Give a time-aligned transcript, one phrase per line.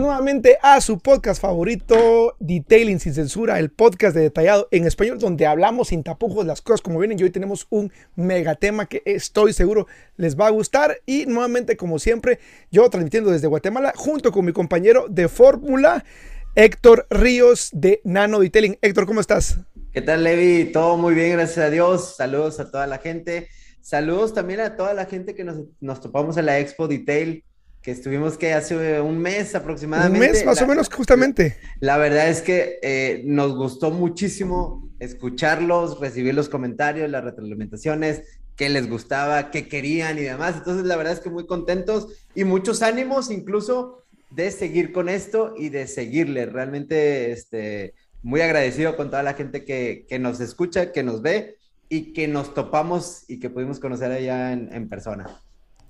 [0.00, 5.44] nuevamente a su podcast favorito, Detailing sin censura, el podcast de detallado en español, donde
[5.44, 7.20] hablamos sin tapujos las cosas como vienen.
[7.20, 9.86] Y hoy tenemos un mega tema que estoy seguro
[10.16, 11.02] les va a gustar.
[11.04, 12.38] Y nuevamente, como siempre,
[12.70, 16.06] yo transmitiendo desde Guatemala, junto con mi compañero de fórmula,
[16.54, 18.78] Héctor Ríos de Nano Detailing.
[18.80, 19.58] Héctor, ¿cómo estás?
[19.92, 20.72] ¿Qué tal, Levi?
[20.72, 22.16] Todo muy bien, gracias a Dios.
[22.16, 23.48] Saludos a toda la gente.
[23.82, 27.44] Saludos también a toda la gente que nos, nos topamos en la Expo Detail
[27.82, 30.26] que estuvimos que hace un mes aproximadamente.
[30.26, 31.56] Un mes más o menos, justamente.
[31.80, 38.22] La verdad es que eh, nos gustó muchísimo escucharlos, recibir los comentarios, las retroalimentaciones,
[38.56, 40.54] qué les gustaba, qué querían y demás.
[40.58, 45.54] Entonces, la verdad es que muy contentos y muchos ánimos incluso de seguir con esto
[45.58, 46.46] y de seguirle.
[46.46, 51.56] Realmente, este, muy agradecido con toda la gente que, que nos escucha, que nos ve
[51.88, 55.26] y que nos topamos y que pudimos conocer allá en, en persona.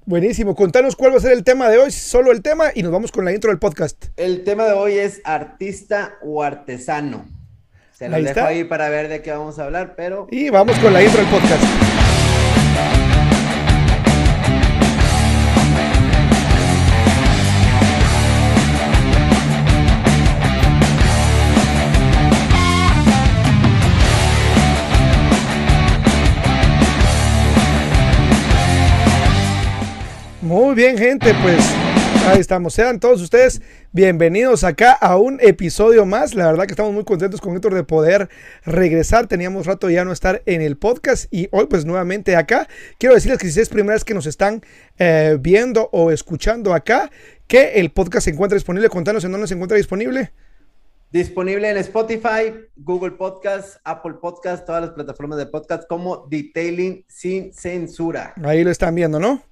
[0.05, 0.57] Buenísimo.
[0.57, 3.13] Contanos cuál va a ser el tema de hoy, solo el tema, y nos vamos
[3.13, 4.07] con la intro del podcast.
[4.17, 7.25] El tema de hoy es artista o artesano.
[7.93, 10.27] Se lo dejo ahí para ver de qué vamos a hablar, pero.
[10.31, 12.12] Y vamos con la intro del podcast.
[30.73, 31.61] Muy bien, gente, pues
[32.27, 32.73] ahí estamos.
[32.73, 33.61] Sean todos ustedes
[33.93, 36.35] bienvenidos acá a un episodio más.
[36.35, 38.31] La verdad que estamos muy contentos con Héctor de poder
[38.65, 39.27] regresar.
[39.27, 42.69] Teníamos rato ya no estar en el podcast y hoy pues nuevamente acá.
[42.97, 44.63] Quiero decirles que si es primera vez que nos están
[44.99, 47.11] eh, viendo o escuchando acá,
[47.47, 48.89] que el podcast se encuentra disponible.
[48.89, 50.33] Contanos en dónde se encuentra disponible.
[51.11, 57.53] Disponible en Spotify, Google Podcast, Apple Podcast, todas las plataformas de podcast como Detailing sin
[57.53, 58.33] censura.
[58.43, 59.43] Ahí lo están viendo, ¿no?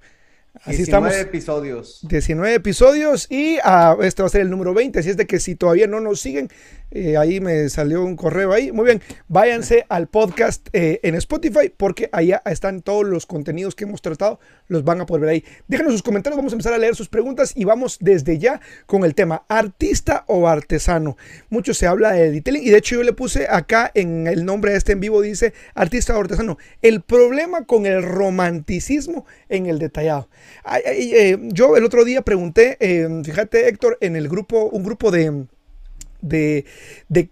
[0.62, 2.00] Así 19 episodios.
[2.02, 4.98] 19 episodios y ah, este va a ser el número 20.
[4.98, 6.50] Así es de que si todavía no nos siguen,
[6.90, 8.72] eh, ahí me salió un correo ahí.
[8.72, 13.84] Muy bien, váyanse al podcast eh, en Spotify porque allá están todos los contenidos que
[13.84, 14.40] hemos tratado.
[14.66, 15.44] Los van a poder ver ahí.
[15.68, 19.04] Déjenos sus comentarios, vamos a empezar a leer sus preguntas y vamos desde ya con
[19.04, 21.16] el tema artista o artesano.
[21.48, 24.72] Mucho se habla de detailing y de hecho yo le puse acá en el nombre
[24.72, 26.58] de este en vivo, dice artista o artesano.
[26.82, 30.28] El problema con el romanticismo en el detallado.
[30.84, 32.76] Eh, yo el otro día pregunté,
[33.24, 35.46] fíjate Héctor, en el grupo, un grupo de
[36.22, 36.64] de,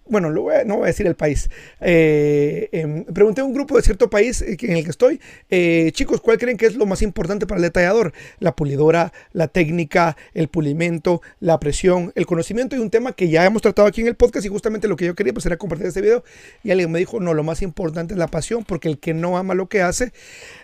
[0.07, 1.51] bueno, no voy a decir el país.
[1.81, 5.91] Eh, em, pregunté a un grupo de cierto país eh, en el que estoy, eh,
[5.93, 8.13] chicos, ¿cuál creen que es lo más importante para el detallador?
[8.39, 13.45] La pulidora, la técnica, el pulimento, la presión, el conocimiento y un tema que ya
[13.45, 15.87] hemos tratado aquí en el podcast y justamente lo que yo quería pues era compartir
[15.87, 16.25] este video
[16.63, 19.37] y alguien me dijo, no, lo más importante es la pasión porque el que no
[19.39, 20.13] ama lo que hace,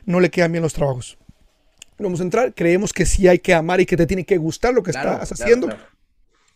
[0.06, 1.18] no le quedan bien los trabajos.
[1.98, 4.74] Vamos a entrar, creemos que sí hay que amar y que te tiene que gustar
[4.74, 5.68] lo que estás haciendo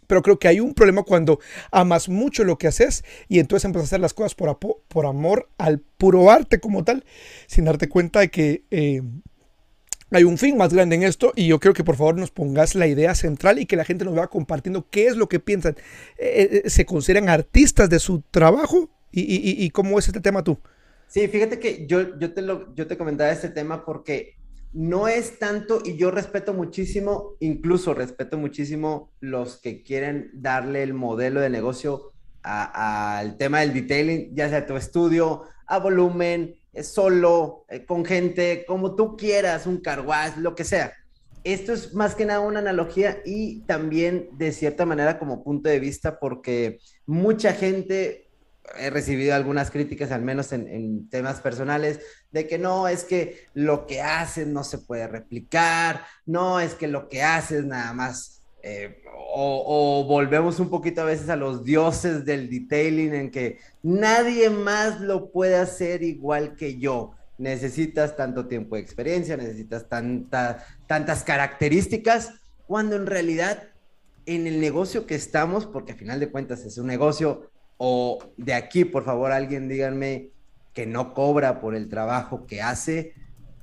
[0.09, 1.39] pero creo que hay un problema cuando
[1.71, 5.79] amas mucho lo que haces y entonces empiezas a hacer las cosas por, amor al
[5.79, 7.05] puro arte como tal,
[7.47, 9.03] sin darte cuenta de que eh,
[10.11, 12.75] hay un fin más grande en esto y yo creo que por favor nos pongas
[12.75, 15.77] la idea central y que la gente nos vaya compartiendo qué es lo que piensan.
[16.17, 18.91] Eh, eh, ¿Se consideran artistas de su trabajo?
[19.11, 20.59] ¿Y, cómo es este tema tú?
[21.09, 24.38] Sí, fíjate que yo, te, lo, yo te comentaba este tema porque
[24.73, 30.95] no es tanto, y yo respeto muchísimo, incluso respeto muchísimo los que quieren darle el
[30.95, 32.13] modelo de negocio
[32.43, 38.65] al tema del detailing, ya sea tu estudio, a volumen, eh, solo, eh, con gente,
[38.67, 40.93] como tú quieras, un carguaz, lo que sea.
[41.45, 45.79] Esto es más que nada una analogía y también de cierta manera como punto de
[45.79, 48.28] vista porque mucha gente
[48.77, 53.87] he recibido algunas críticas, al menos en, temas personales, de que no, es que lo
[53.87, 59.03] que haces no se puede replicar, no, es que lo que haces nada más, eh,
[59.33, 65.01] o, volvemos un poquito a veces a los dioses del detailing en que nadie más
[65.01, 67.15] lo puede hacer igual que yo.
[67.39, 72.33] Necesitas tanto tiempo de experiencia, necesitas tanta, tantas características,
[72.67, 73.63] cuando en realidad
[74.27, 78.55] en el negocio que estamos, porque a final de cuentas es un negocio, o de
[78.55, 80.31] aquí, por favor, alguien díganme
[80.75, 83.15] que no cobra por el trabajo que hace,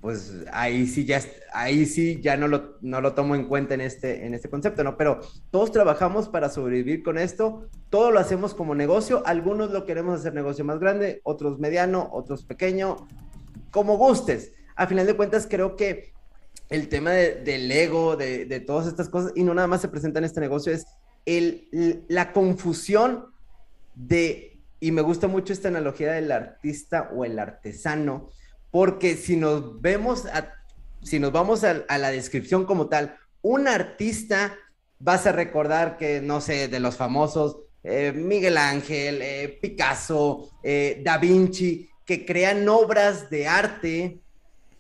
[0.02, 1.22] pues ahí sí ya,
[1.54, 4.84] ahí sí ya no lo, no lo tomo en cuenta en este, en este concepto,
[4.84, 4.98] ¿no?
[4.98, 5.20] Pero
[5.52, 10.34] todos trabajamos para sobrevivir con esto, todo lo hacemos como negocio, algunos lo queremos hacer
[10.34, 13.08] negocio más grande, otros mediano, otros pequeño,
[13.72, 14.54] como gustes.
[14.76, 16.14] A final de cuentas, creo que
[16.70, 20.20] el tema del ego, de, de, todas estas cosas, y no nada más se presenta
[20.20, 20.86] en este negocio, es
[21.26, 23.34] el, la confusión
[23.96, 28.30] de, y me gusta mucho esta analogía del artista o el artesano,
[28.72, 30.26] porque si nos vemos,
[31.02, 34.56] si nos vamos a, la descripción como tal, un artista
[35.00, 41.02] vas a recordar que, no sé, de los famosos, eh, Miguel Ángel, eh, Picasso, eh,
[41.04, 44.22] Da Vinci, que crean obras de arte,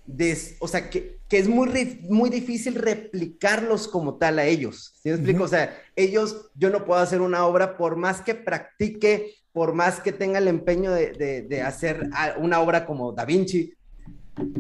[0.06, 4.94] de, o sea, que, que es muy, muy difícil replicarlos como tal a ellos.
[5.02, 5.44] ¿Sí me explico?
[5.44, 10.00] O sea, ellos, yo no puedo hacer una obra por más que practique, por más
[10.00, 13.74] que tenga el empeño de, de, de hacer una obra como Da Vinci,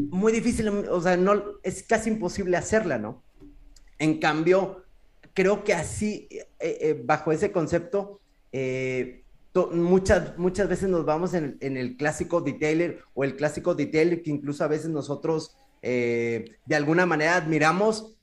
[0.09, 3.23] muy difícil, o sea, no, es casi imposible hacerla, ¿no?
[3.99, 4.85] En cambio,
[5.33, 8.21] creo que así, eh, eh, bajo ese concepto,
[8.51, 9.24] eh,
[9.71, 14.31] muchas, muchas veces nos vamos en, en, el clásico detailer o el clásico detailer que
[14.31, 18.17] incluso a veces nosotros de alguna manera admiramos.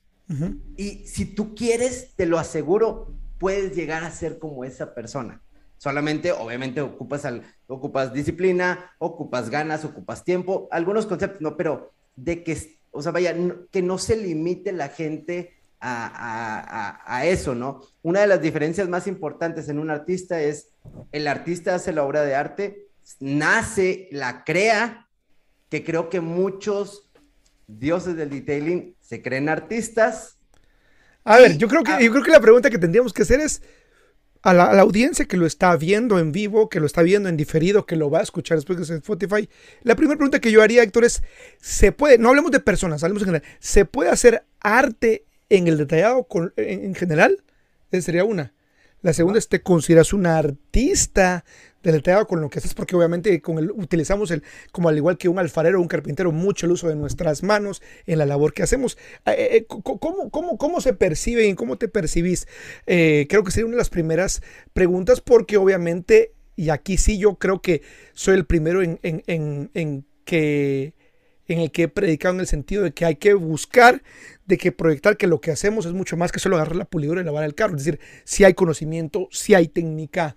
[0.75, 5.41] Y si tú quieres, te lo aseguro, puedes llegar a ser como esa persona.
[5.77, 12.41] Solamente, obviamente, ocupas, al, ocupas disciplina, ocupas ganas, ocupas tiempo, algunos conceptos, no, pero de
[12.41, 12.57] que,
[12.91, 13.35] o sea, vaya,
[13.69, 17.81] que no se limite la gente a, a, a, eso, ¿no?
[18.01, 20.69] Una de las diferencias más importantes en un artista es
[21.11, 22.87] el artista hace la obra de arte,
[23.19, 25.07] nace, la crea,
[25.69, 27.09] que creo que muchos
[27.67, 30.37] dioses del detailing se creen artistas.
[31.23, 33.61] A ver, yo creo que, yo creo que la pregunta que tendríamos que hacer es,
[34.43, 37.85] a la, audiencia que lo está viendo en vivo, que lo está viendo en diferido,
[37.85, 39.49] que lo va a escuchar después de Spotify,
[39.83, 41.23] la primera pregunta que yo haría, Héctor, es,
[41.61, 45.77] ¿se puede, no hablemos de personas, hablemos en general, ¿se puede hacer arte en el
[45.77, 46.27] detallado
[46.57, 47.41] en, general?
[47.89, 48.52] Esa sería una.
[49.03, 51.45] La segunda es, ¿te consideras un artista
[51.83, 54.41] deleteado con lo que haces, porque obviamente con el, utilizamos el,
[54.71, 57.81] como al igual que un alfarero o un carpintero, mucho el uso de nuestras manos
[58.07, 58.97] en la labor que hacemos.
[59.25, 62.47] Eh, eh, eh, ¿cómo, cómo, cómo, se percibe y cómo te percibís?
[62.85, 64.41] creo que sería una de las primeras
[64.71, 67.81] preguntas, porque obviamente, y aquí sí yo creo que
[68.13, 70.93] soy el primero en, en, en, en que
[71.47, 74.01] en el que he predicado en el sentido de que hay que buscar,
[74.45, 77.21] de que proyectar que lo que hacemos es mucho más que solo agarrar la pulidora
[77.21, 77.75] y lavar el carro.
[77.75, 80.35] Es decir, si hay conocimiento, si hay técnica,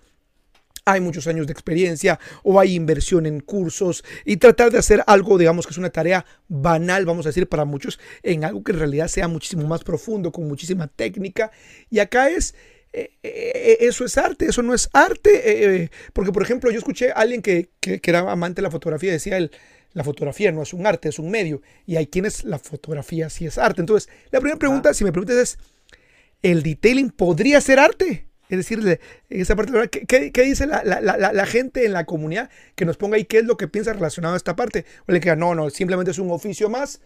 [0.87, 5.37] hay muchos años de experiencia o hay inversión en cursos y tratar de hacer algo,
[5.37, 8.79] digamos que es una tarea banal, vamos a decir, para muchos, en algo que en
[8.79, 11.51] realidad sea muchísimo más profundo, con muchísima técnica.
[11.89, 12.55] Y acá es...
[12.93, 15.81] Eh, eh, eso es arte, eso no es arte.
[15.83, 19.11] Eh, porque, por ejemplo, yo escuché a alguien que, que, era amante de la fotografía,
[19.11, 19.51] decía él,
[19.97, 21.63] la fotografía no es un arte, es un medio.
[21.87, 23.81] Y hay quienes la fotografía sí es arte.
[23.81, 25.57] Entonces, la primera pregunta, si me preguntas, es,
[26.43, 28.27] ¿el detailing podría ser arte?
[28.47, 32.51] Es decir, esa parte, ¿qué, qué dice la, la, la, la, gente en la comunidad
[32.75, 34.85] que nos ponga ahí qué es lo que piensa relacionado a esta parte?
[35.07, 37.01] O le queda, no, no, simplemente es un oficio más.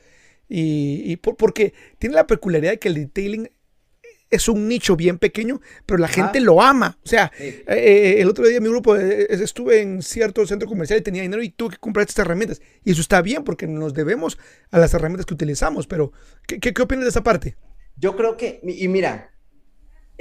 [0.50, 3.50] Y, y porque tiene la peculiaridad de que el detailing
[4.32, 6.98] es un nicho bien pequeño, pero la gente lo ama.
[7.04, 11.00] O sea, eh, eh, el otro día mi grupo eh, estuve en cierto centro comercial
[11.00, 12.62] y tenía dinero y tuve que comprar estas herramientas.
[12.84, 14.38] Y eso está bien porque nos debemos
[14.72, 15.86] a las herramientas que utilizamos.
[15.86, 16.12] Pero,
[16.48, 17.58] ¿qué, qué, qué opinas de esa parte?
[17.96, 19.32] Yo creo que, y mira,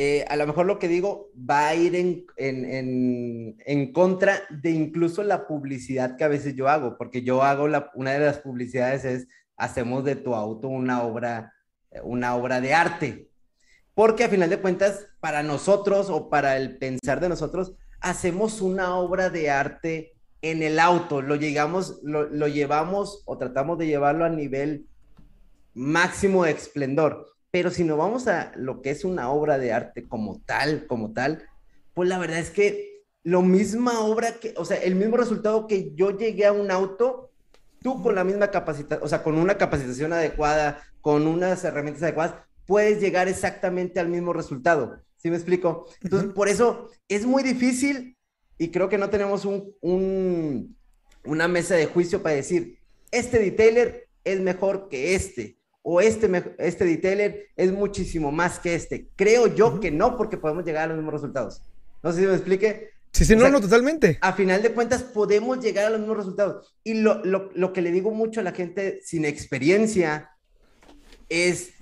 [0.02, 4.70] eh, a lo mejor lo que digo va a ir en, en, en, contra de
[4.70, 8.38] incluso la publicidad que a veces yo hago, porque yo hago la, una de las
[8.38, 11.52] publicidades es hacemos de tu auto una obra,
[12.02, 13.29] una obra de arte,
[14.00, 18.96] porque a final de cuentas para nosotros o para el pensar de nosotros hacemos una
[18.96, 24.30] obra de arte en el auto, lo llegamos, lo, llevamos o tratamos de llevarlo a
[24.30, 24.86] nivel
[25.74, 27.26] máximo de esplendor.
[27.50, 31.12] Pero si no vamos a lo que es una obra de arte como tal, como
[31.12, 31.42] tal,
[31.92, 35.92] pues la verdad es que lo misma obra que, o sea, el mismo resultado que
[35.94, 37.32] yo llegué a un auto,
[37.82, 42.36] tú con la misma capacitación, o sea, con una capacitación adecuada, con unas herramientas adecuadas,
[42.70, 45.02] puedes llegar exactamente al mismo resultado.
[45.16, 45.88] ¿Sí me explico?
[46.04, 48.16] Entonces, por eso es muy difícil
[48.58, 50.76] y creo que no tenemos un, un,
[51.24, 52.78] una mesa de juicio para decir,
[53.10, 59.08] este detailer es mejor que este o este, este detailer es muchísimo más que este.
[59.16, 61.62] Creo yo que no, porque podemos llegar a los mismos resultados.
[62.04, 62.90] No sé si me explique.
[63.10, 64.18] Sí, sí, no, no, totalmente.
[64.20, 66.72] A final de cuentas, podemos llegar a los mismos resultados.
[66.84, 70.30] Y lo, lo, lo que le digo mucho a la gente sin experiencia
[71.28, 71.72] es,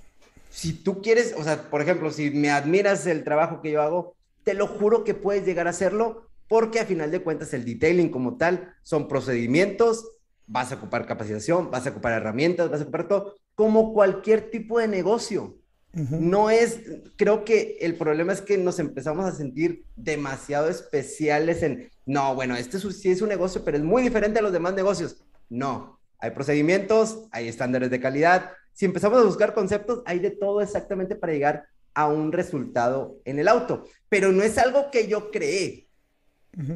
[0.49, 4.15] si tú quieres, o sea, por ejemplo, si me admiras el trabajo que yo hago,
[4.43, 8.09] te lo juro que puedes llegar a hacerlo, porque a final de cuentas el detailing
[8.09, 10.05] como tal son procedimientos,
[10.47, 14.79] vas a ocupar capacitación, vas a ocupar herramientas, vas a ocupar todo, como cualquier tipo
[14.79, 15.55] de negocio.
[15.91, 16.81] No es,
[17.15, 22.55] creo que el problema es que nos empezamos a sentir demasiado especiales en, no, bueno,
[22.55, 25.17] este sí es un negocio, pero es muy diferente a los demás negocios.
[25.49, 28.51] No, hay procedimientos, hay estándares de calidad.
[28.79, 33.37] Si empezamos a buscar conceptos, hay de todo exactamente para llegar a un resultado en
[33.37, 35.89] el auto, pero no es algo que yo creé.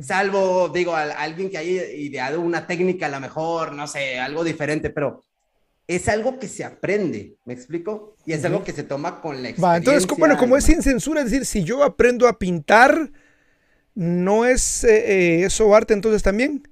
[0.01, 4.43] Salvo, digo, a, alguien que haya ideado una técnica a lo mejor, no sé, algo
[4.43, 5.23] diferente, pero
[5.87, 8.17] es algo que se aprende, ¿me explico?
[8.25, 9.65] Y es algo que se toma con la experiencia.
[9.65, 13.13] Va, entonces, bueno, como es sin censura, es decir, si yo aprendo a pintar,
[13.95, 14.89] ¿no es eh,
[15.39, 16.67] eh, eso arte entonces también?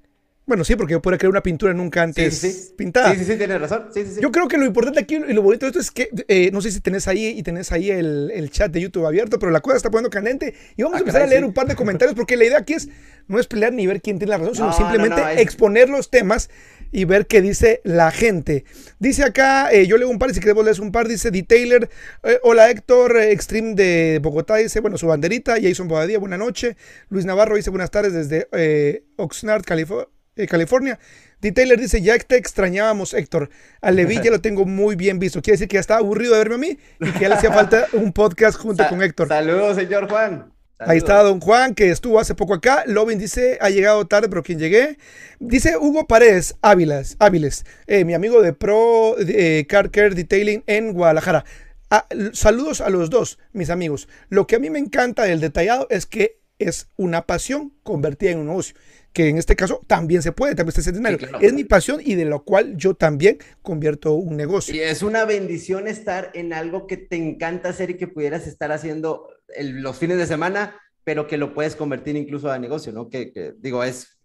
[0.48, 3.14] Bueno, sí, porque yo podría crear una pintura nunca antes sí, pintada.
[3.14, 3.86] Sí, sí, sí, tienes razón.
[4.20, 6.62] Yo creo que lo importante aquí y lo bonito de esto es que, eh, no
[6.62, 9.78] sé si tenés ahí y tenés ahí el, chat de YouTube abierto, pero la cosa
[9.78, 12.36] está poniendo candente y vamos a ah, empezar a leer un par de comentarios porque
[12.36, 12.90] la idea aquí es
[13.28, 16.50] no es pelear ni ver quién tiene la razón, sino simplemente exponer los temas
[16.92, 18.66] y ver qué dice la gente.
[19.00, 21.90] Dice acá, eh, yo leo un par, y si queremos leer un par, dice Detailer,
[22.24, 26.76] eh, hola Héctor, Extreme de Bogotá, dice, bueno, su banderita, Jason Bodadía, buena noche.
[27.10, 30.10] Luis Navarro dice, buenas tardes desde Oxnard, California.
[30.42, 31.00] Eh, California.
[31.40, 31.52] D.
[31.52, 33.50] Taylor dice, ya te extrañábamos, Héctor.
[33.82, 35.42] A Levi ya lo tengo muy bien visto.
[35.42, 37.52] Quiere decir que ya estaba aburrido de verme a mí y que ya le hacía
[37.52, 39.28] falta un podcast junto con Héctor.
[39.28, 40.52] Saludos, señor Juan.
[40.80, 42.84] Ahí está don Juan, que estuvo hace poco acá.
[42.88, 44.98] Lovin dice, ha llegado tarde, pero quien llegué.
[45.40, 50.94] Dice Hugo Paredes Áviles, Áviles eh, mi amigo de Pro eh, Car Care Detailing en
[50.94, 51.46] Guadalajara.
[51.92, 54.08] Ah, saludos a los dos, mis amigos.
[54.30, 58.40] Lo que a mí me encanta del detallado es que es una pasión convertida en
[58.40, 58.76] un negocio
[59.14, 62.44] que en este caso también se puede, también está Es mi pasión y de lo
[62.44, 64.74] cual yo también convierto un negocio.
[64.74, 68.72] Y es una bendición estar en algo que te encanta hacer y que pudieras estar
[68.72, 69.28] haciendo
[69.60, 73.10] los fines de semana, pero que lo puedes convertir incluso a negocio, ¿no?
[73.10, 74.18] Que, digo, es,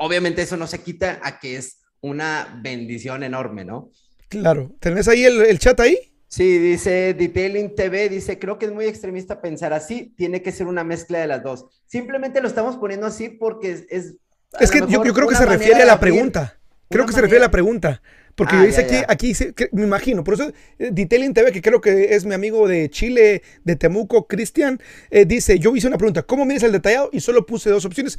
[0.00, 3.90] obviamente eso no se quita a que es una bendición enorme, ¿no?
[4.28, 6.07] Claro, ¿tenés ahí el, el chat ahí?
[6.28, 10.66] Sí, dice Detailing TV, dice, creo que es muy extremista pensar así, tiene que ser
[10.66, 11.66] una mezcla de las dos.
[11.86, 14.14] Simplemente lo estamos poniendo así porque es...
[14.60, 16.58] Es, que yo, creo que se refiere a la pregunta.
[16.90, 18.02] Creo que se refiere a la pregunta.
[18.34, 21.60] Porque yo ah, dice aquí, aquí dice, me imagino, por eso eh, Detailing TV, que
[21.60, 24.80] creo que es mi amigo de Chile, de Temuco, Cristian,
[25.10, 27.10] eh, dice, yo hice una pregunta, ¿cómo mides el detallado?
[27.12, 28.16] Y solo puse dos opciones,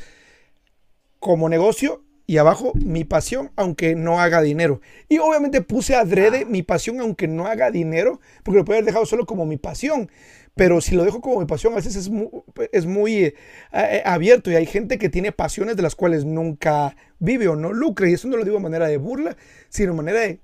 [1.20, 4.82] como negocio y abajo mi pasión aunque no haga dinero.
[5.08, 9.08] Y obviamente puse adrede mi pasión aunque no haga dinero, porque lo puedo haber dejado
[9.08, 10.12] solo como mi pasión.
[10.54, 12.30] Pero si lo dejo como mi pasión, a veces es muy,
[12.72, 13.34] es muy eh,
[13.74, 17.74] eh, abierto y hay gente que tiene pasiones de las cuales nunca vive o no
[17.74, 18.08] lucra.
[18.08, 19.36] Y eso no lo digo de manera de burla,
[19.70, 20.40] sino de manera de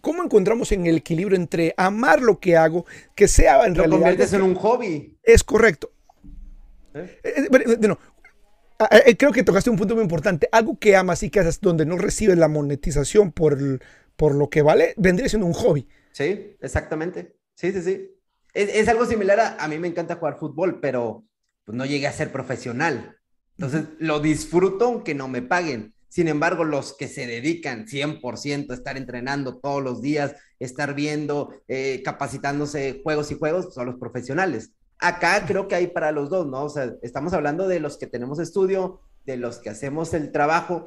[0.00, 4.00] ¿Cómo encontramos en el equilibrio entre amar lo que hago, que sea en lo realidad...
[4.00, 5.16] conviertes en un hobby.
[5.22, 5.92] Es correcto.
[6.94, 7.20] ¿Eh?
[7.24, 7.78] Ah, eh,
[9.18, 10.48] creo que tocaste un punto muy importante.
[10.52, 13.58] Algo que amas y que haces donde no recibes la monetización por,
[14.16, 15.88] por lo que vale, vendría siendo un hobby.
[16.12, 17.36] Sí, exactamente.
[17.54, 18.10] Sí, sí, sí.
[18.52, 21.24] Es, algo similar a, a mí me encanta jugar fútbol, pero
[21.64, 23.16] pues, no llegué a ser profesional.
[23.58, 25.94] Entonces, lo disfruto aunque no me paguen.
[26.08, 31.52] Sin embargo, los que se dedican 100% a estar entrenando todos los días, estar viendo,
[31.66, 34.72] eh, capacitándose juegos y juegos, son los profesionales
[35.06, 36.64] acá creo que hay para los dos, ¿no?
[36.64, 40.86] O sea, estamos hablando de los que tenemos estudio, de los que hacemos el trabajo.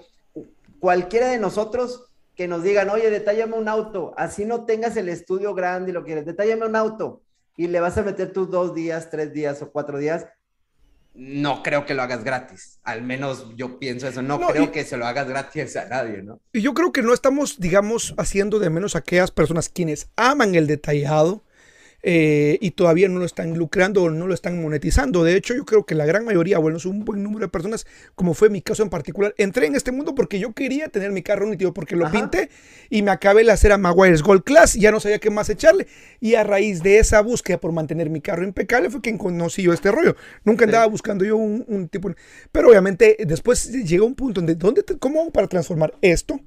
[0.79, 2.05] Cualquiera de nosotros
[2.35, 6.03] que nos digan, oye, detállame un auto, así no tengas el estudio grande y lo
[6.03, 7.21] quieres, detállame un auto
[7.55, 10.27] y le vas a meter tus dos días, tres días o cuatro días,
[11.17, 12.79] no creo que lo hagas gratis.
[12.83, 14.21] Al menos yo pienso eso.
[14.21, 16.39] No, creo que se lo hagas gratis a nadie, ¿no?
[16.53, 20.53] Y yo creo que no estamos, digamos, haciendo de menos a aquellas personas quienes aman
[20.53, 21.43] el detallado,
[22.09, 25.25] eh, y todavía no lo están lucrando o no lo están monetizando.
[25.25, 27.85] De hecho, yo creo que la gran mayoría, bueno, es un buen número de personas,
[28.15, 31.21] como fue mi caso en particular, entré en este mundo porque yo quería tener mi
[31.21, 32.49] carro nítido, porque lo pinté
[32.89, 35.85] y me acabé la cera Maguire's Gold Class, y ya no sabía qué más echarle.
[36.21, 39.73] Y a raíz de esa búsqueda por mantener mi carro impecable fue que conocí yo
[39.73, 40.15] este rollo.
[40.45, 42.09] Nunca andaba buscando yo un, tipo...
[42.53, 46.39] Pero obviamente después llega un punto donde, ¿dónde ¿cómo hago para transformar esto?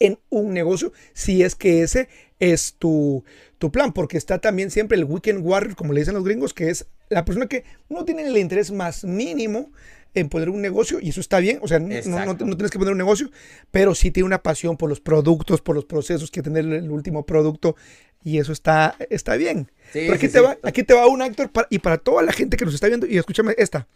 [0.00, 2.08] en un negocio si es que ese
[2.40, 3.24] es tu,
[3.64, 6.68] tu plan, porque está también siempre el weekend warrior, como le dicen los gringos, que
[6.68, 9.72] es la persona que no tiene el interés más mínimo
[10.12, 12.92] en poner un negocio, y eso está bien, o sea, no, no, tienes que poner
[12.92, 13.30] un negocio,
[13.70, 17.24] pero sí tiene una pasión por los productos, por los procesos, que tener el último
[17.24, 17.74] producto,
[18.22, 19.72] y eso está, está bien.
[19.94, 22.66] pero aquí, te Va, aquí te va un actor, y para toda la gente que
[22.66, 23.88] nos está viendo, y escúchame esta,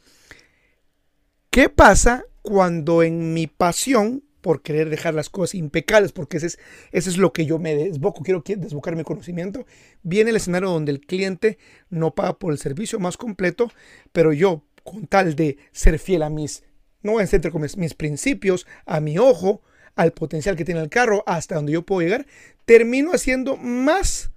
[1.50, 6.59] ¿qué pasa cuando en mi pasión por querer dejar las cosas impecables, porque ese es,
[6.90, 9.67] es lo que yo me desboco, quiero desbocar mi conocimiento.
[10.02, 11.59] Viene el escenario donde el cliente
[11.90, 13.71] no paga por el servicio más completo,
[14.11, 16.64] pero yo, con tal de ser fiel a mis,
[17.02, 19.61] no entre mis principios, a mi ojo,
[19.97, 22.25] al potencial que tiene el carro, hasta donde yo puedo llegar,
[22.64, 24.31] termino haciendo más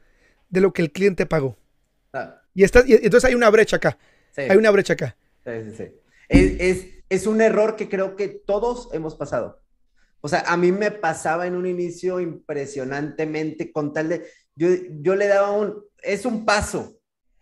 [0.50, 1.56] de lo que el cliente pagó.
[2.12, 2.42] Ah.
[2.54, 3.98] Y, está, y entonces hay una brecha acá.
[4.36, 5.16] Hay una brecha acá.
[5.46, 9.62] es, es un error que creo que todos hemos pasado
[10.22, 14.70] o sea, a mí me pasaba en un inicio impresionantemente con tal de, yo,
[15.02, 16.98] yo le daba un, es un paso,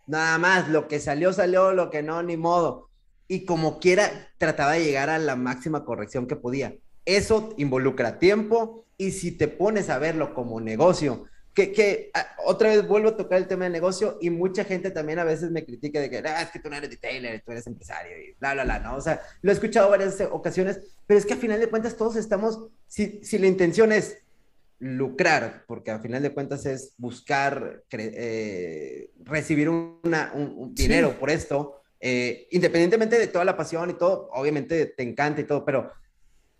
[0.06, 2.90] nada más, lo que salió, salió, lo que no, ni modo.
[3.28, 6.74] Y como quiera, trataba de llegar a la máxima corrección que podía.
[7.04, 12.68] eso involucra tiempo y si te pones a verlo como negocio, que, que ah, otra
[12.68, 15.64] vez vuelvo a tocar el tema de negocio y mucha gente también a veces me
[15.64, 18.54] critica de que ah, es que tú no eres detailer, tú eres empresario y bla,
[18.54, 18.96] bla, bla, ¿no?
[18.96, 22.16] O sea, lo he escuchado varias ocasiones, pero es que a final de cuentas todos
[22.16, 24.18] estamos, si, si la intención es
[24.78, 31.82] lucrar, porque a final de cuentas es buscar eh, recibir una, un, dinero por esto,
[32.00, 35.92] eh, independientemente de toda la pasión y todo, obviamente te encanta y todo, pero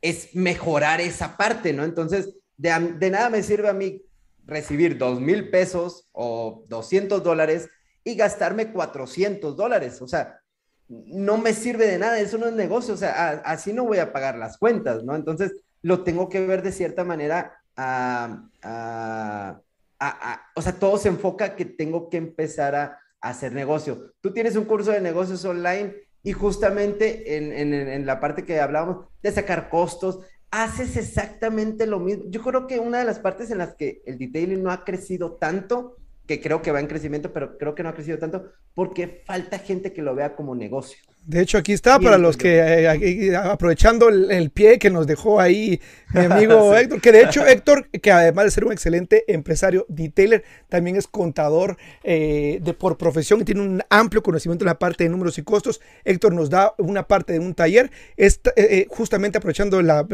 [0.03, 1.85] es mejorar esa parte, ¿no?
[1.85, 4.03] Entonces, de, de nada me sirve a mí
[4.51, 7.71] recibir dos mil pesos o 200 dólares
[8.05, 10.03] y gastarme 400 dólares.
[10.03, 10.41] O sea,
[10.89, 14.13] no me sirve de nada, eso no es negocio, o sea, así no voy a
[14.13, 15.15] pagar las cuentas, ¿no?
[15.15, 15.53] Entonces,
[15.83, 19.61] lo tengo que ver de cierta manera a, a,
[20.01, 24.15] a, o sea, todo se enfoca que tengo que empezar a, hacer negocio.
[24.23, 28.59] Tú tienes un curso de negocios online y justamente en, en, en la parte que
[28.59, 32.25] hablábamos de sacar costos, haces exactamente lo mismo.
[32.29, 35.33] Yo creo que una de las partes en las que el detailing no ha crecido
[35.33, 39.23] tanto, que creo que va en crecimiento, pero creo que no ha crecido tanto, porque
[39.27, 41.03] falta gente que lo vea como negocio.
[41.27, 45.81] De hecho, aquí está para los que, eh, aprovechando el, pie que nos dejó ahí
[46.15, 50.45] mi amigo Héctor, que de hecho Héctor, que además de ser un excelente empresario, detailer,
[50.69, 55.05] también es contador eh, de por profesión y tiene un amplio conocimiento en la parte
[55.05, 55.81] de números y costos.
[56.05, 60.07] Héctor nos da una parte de un taller, eh, justamente aprovechando la,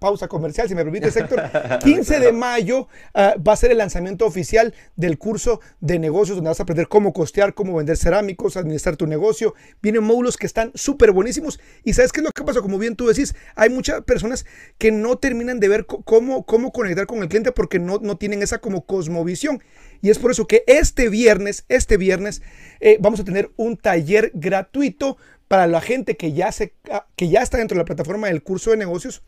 [0.00, 1.42] pausa comercial, si me permites Héctor,
[1.84, 6.50] 15 de mayo ah, va a ser el lanzamiento oficial del curso de negocios donde
[6.50, 9.54] vas a aprender cómo costear, cómo vender cerámicos, administrar tu negocio.
[9.80, 11.60] Vienen módulos que están súper buenísimos.
[11.84, 14.44] Y sabes qué es lo que pasa, como bien tú decís, hay muchas personas
[14.78, 18.42] que no terminan de ver cómo, cómo conectar con el cliente porque no, no tienen
[18.42, 19.62] esa como cosmovisión.
[20.02, 22.42] Y es por eso que este viernes, este viernes,
[22.80, 26.74] eh, vamos a tener un taller gratuito para la gente que ya, se,
[27.16, 29.22] que ya está dentro de la plataforma del curso de negocios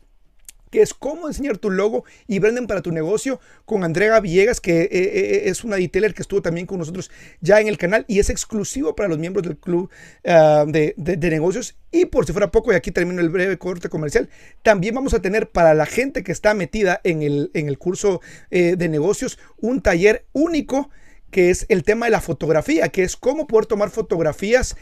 [0.71, 4.83] que es cómo enseñar tu logo y branding para tu negocio con Andrea Villegas, que
[4.83, 7.11] eh, eh, eh, es una detailer que estuvo también con nosotros
[7.41, 9.89] ya en el canal y es exclusivo para los miembros del club
[10.25, 11.75] ah, de, negocios.
[11.91, 14.29] Y por si fuera poco, y aquí termino el breve corte comercial,
[14.63, 18.21] también vamos a tener para la gente que está metida en el, en el curso
[18.49, 20.89] de negocios un taller único
[21.31, 24.77] que es el tema de la fotografía, que es cómo poder tomar fotografías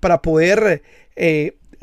[0.00, 0.82] para poder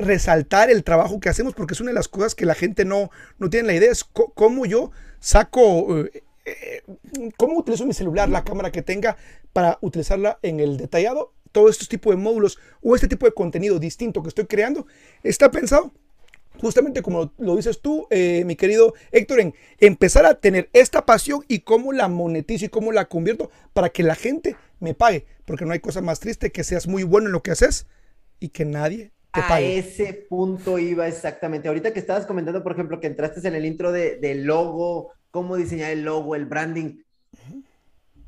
[0.02, 3.10] resaltar el trabajo que hacemos, porque es una de las cosas que la gente no,
[3.38, 6.82] no tiene la idea, es cómo yo saco, eh, eh,
[7.36, 9.16] cómo utilizo mi celular, la cámara que tenga
[9.52, 11.32] para utilizarla en el detallado.
[11.52, 14.86] Todo este tipo de módulos o este tipo de contenido distinto que estoy creando
[15.22, 15.92] está pensado
[16.60, 21.44] justamente como lo dices tú, eh, mi querido Héctor, en empezar a tener esta pasión
[21.48, 25.26] y cómo la monetizo y cómo la convierto para que la gente me pague.
[25.44, 27.86] Porque no hay cosa más triste que seas muy bueno en lo que haces
[28.38, 31.68] y que nadie a ese punto iba exactamente.
[31.68, 35.90] Ahorita que estabas comentando, por ejemplo, que entraste en el intro de, logo, cómo diseñar
[35.90, 37.02] el logo, el branding.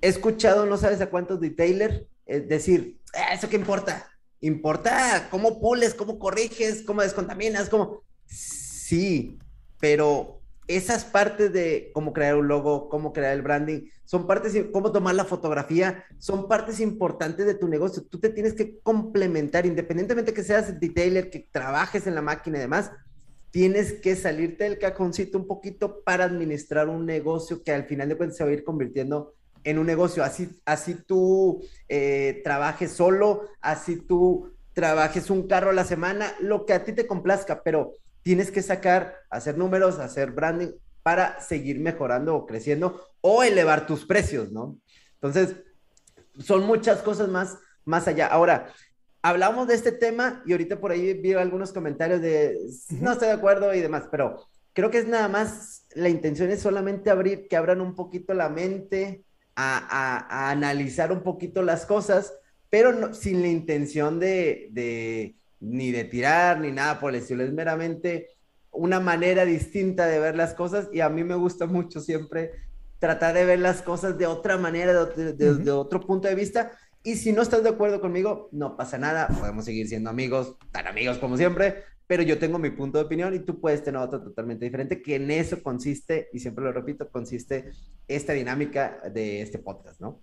[0.01, 4.11] He escuchado, no sabes a cuántos detailers, es decir, ah, ¿eso qué importa?
[4.41, 8.03] Importa cómo pules, cómo corriges, cómo descontaminas, cómo...
[8.27, 9.39] Sí,
[9.81, 14.93] pero esas partes de cómo crear un logo, cómo crear el branding, son partes, cómo
[14.93, 18.03] tomar la fotografía, son partes importantes de tu negocio.
[18.03, 22.63] Tú te tienes que complementar, independientemente que seas detailer, que trabajes en la máquina y
[22.63, 22.91] demás,
[23.51, 28.17] tienes que salirte del cajoncito un poquito para administrar un negocio que al final de
[28.17, 30.25] cuentas se va a ir convirtiendo en un negocio.
[30.25, 36.67] Así, así tú eh, trabajes solo, así tú trabajes un carro a la semana, lo
[36.67, 40.73] que a ti te complazca, pero tienes que sacar, hacer números, hacer branding
[41.05, 44.79] para seguir mejorando o creciendo o elevar tus precios, ¿no?
[45.15, 45.55] Entonces,
[46.41, 48.27] son muchas cosas más, más allá.
[48.27, 48.73] Ahora,
[49.23, 52.59] hablamos de este tema y ahorita por ahí vi algunos comentarios de
[53.01, 56.63] no estoy de acuerdo y demás, pero creo que es nada más, la intención es
[56.63, 62.33] solamente abrir, que abran un poquito la mente a, analizar un poquito las cosas,
[62.71, 67.43] pero sin la intención de ni de tirar, ni nada por el estilo.
[67.43, 68.29] Es meramente
[68.71, 72.53] una manera distinta de ver las cosas y a mí me gusta mucho siempre
[72.99, 76.73] tratar de ver las cosas de otra manera, de, otro punto de vista.
[77.03, 80.87] Y si no estás de acuerdo conmigo, no pasa nada, podemos seguir siendo amigos, tan
[80.87, 84.23] amigos como siempre, pero yo tengo mi punto de opinión y tú puedes tener otro
[84.23, 87.73] totalmente diferente, que en eso consiste, y siempre lo repito, consiste
[88.09, 90.23] esta dinámica de este podcast, ¿no?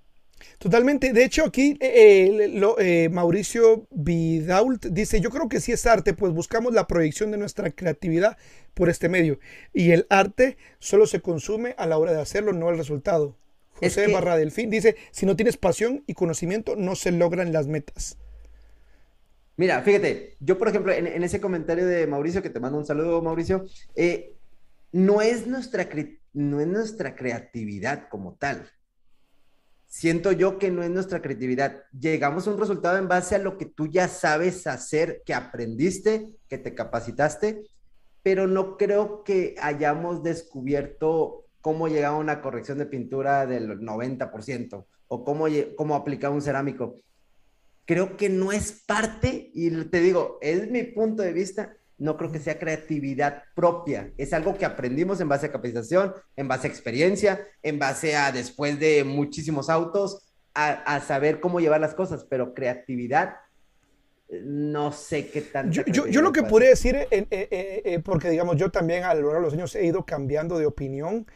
[0.57, 1.13] Totalmente.
[1.13, 6.33] De hecho, aquí eh, eh, Mauricio Vidault dice, yo creo que sí es arte, pues
[6.33, 8.37] buscamos la proyección de nuestra creatividad
[8.73, 9.39] por este medio.
[9.73, 13.35] Y el arte solo se consume a la hora de hacerlo, no el resultado.
[13.75, 18.17] José Barra Delfín dice, si no tienes pasión y conocimiento, no se logran las metas.
[19.57, 23.21] Mira, fíjate, yo por ejemplo, en, ese comentario de Mauricio, que te mando un saludo,
[23.21, 24.35] Mauricio, eh,
[24.91, 25.87] no es nuestra,
[26.33, 28.69] no es nuestra creatividad como tal.
[29.91, 31.83] Siento yo que no es nuestra creatividad.
[31.91, 36.29] Llegamos a un resultado en base a lo que tú ya sabes hacer, que aprendiste,
[36.47, 37.67] que te capacitaste,
[38.23, 45.25] pero no creo que hayamos descubierto cómo llegar una corrección de pintura del 90% o
[45.25, 46.95] cómo, cómo aplicar un cerámico.
[47.83, 52.31] Creo que no es parte, y te digo, es mi punto de vista, no creo
[52.31, 54.11] que sea creatividad propia.
[54.17, 58.31] Es algo que aprendimos en base a capacitación, en base a experiencia, en base a
[58.31, 63.35] después de muchísimos autos, a, saber cómo llevar las cosas, pero creatividad,
[64.29, 65.71] no sé qué tan...
[65.71, 69.27] Yo, yo, lo que podría decir, eh, eh, eh, porque digamos, yo también a lo
[69.27, 71.27] largo de los años he ido cambiando de opinión.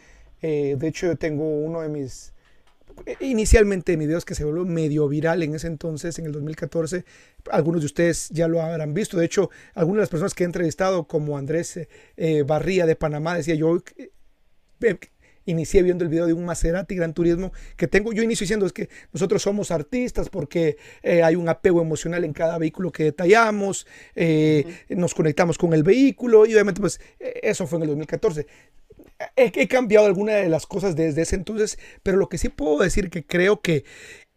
[0.41, 2.33] de hecho, yo tengo uno de mis
[3.19, 7.05] inicialmente mi videos que se volvió medio viral en ese entonces, en el 2014.
[7.51, 9.17] Algunos de ustedes ya lo habrán visto.
[9.17, 11.79] De hecho, algunas de las personas que he entrevistado, como Andrés
[12.17, 14.97] eh, Barría de Panamá, decía yo, eh,
[15.45, 18.13] inicié viendo el video de un Maserati Gran Turismo que tengo.
[18.13, 22.33] Yo inicio diciendo es que nosotros somos artistas porque eh, hay un apego emocional en
[22.33, 23.85] cada vehículo que detallamos,
[24.89, 28.47] nos conectamos con el vehículo y obviamente pues eso fue en el 2014
[29.35, 33.09] he, cambiado algunas de las cosas desde ese entonces, pero lo que sí puedo decir
[33.09, 33.85] que creo que,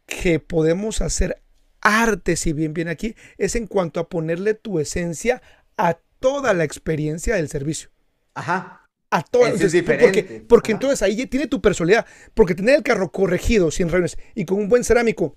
[0.07, 1.43] que podemos hacer
[1.81, 5.43] arte, si bien viene aquí, es en cuanto a ponerle tu esencia
[5.77, 7.91] a toda la experiencia del servicio.
[8.35, 8.85] Ajá.
[9.11, 12.05] A toda es Porque, porque entonces ahí tiene tu personalidad.
[12.35, 15.35] Porque tener el carro corregido, sin reuniones y con un buen cerámico.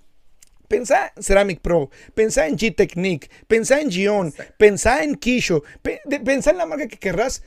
[0.68, 5.62] Pensá en Ceramic Pro, pensá en G-Technique, pensá en Gion, pensá en Kisho,
[6.24, 7.42] pensá en la marca que querrás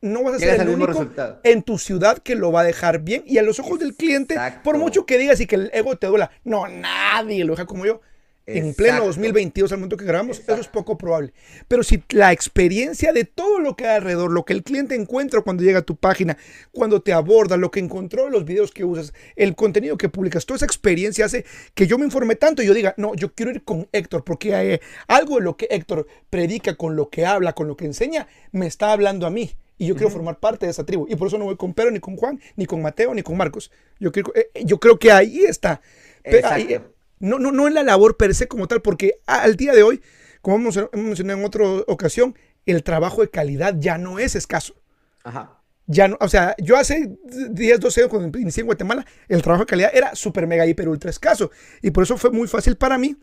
[0.00, 1.06] no vas a ser el único
[1.42, 3.22] en tu ciudad que lo va a dejar bien.
[3.26, 6.06] Y a los ojos del cliente, por mucho que digas y que el ego te
[6.06, 8.00] duela, no, nadie lo deja como yo.
[8.46, 11.32] En pleno 2022, al momento que grabamos, eso es poco probable.
[11.66, 15.40] Pero si la experiencia de todo lo que hay alrededor, lo que el cliente encuentra
[15.40, 16.36] cuando llega a tu página,
[16.70, 20.44] cuando te aborda, lo que encontró en los videos que usas, el contenido que publicas,
[20.44, 23.50] toda esa experiencia hace que yo me informe tanto y yo diga, no, yo quiero
[23.50, 27.54] ir con Héctor, porque hay algo de lo que Héctor predica, con lo que habla,
[27.54, 30.70] con lo que enseña, me está hablando a mí y yo quiero formar parte de
[30.70, 31.06] esa tribu.
[31.08, 33.36] Y por eso no voy con Pedro, ni con Juan, ni con Mateo, ni con
[33.36, 33.70] Marcos.
[33.98, 35.80] Yo, quiero, eh, yo creo que ahí está.
[36.22, 36.80] Eh,
[37.18, 40.00] no, no, no en la labor per se como tal, porque al día de hoy,
[40.42, 44.74] como hemos, mencionado en otra ocasión, el trabajo de calidad ya no es escaso.
[45.22, 45.60] Ajá.
[45.86, 47.18] Ya no, o sea, yo hace
[47.50, 50.88] 10, 12 años cuando inicié en Guatemala, el trabajo de calidad era súper mega hiper
[50.88, 51.50] ultra escaso.
[51.82, 53.16] Y por eso fue muy fácil para mí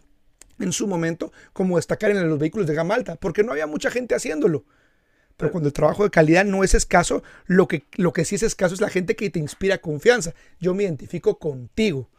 [0.60, 3.90] en su momento como destacar en los vehículos de gama alta, porque no había mucha
[3.90, 4.66] gente haciéndolo.
[5.38, 8.44] Pero cuando el trabajo de calidad no es escaso, lo que, lo que sí es
[8.44, 10.34] escaso es la gente que te inspira confianza.
[10.60, 12.10] Yo me identifico contigo.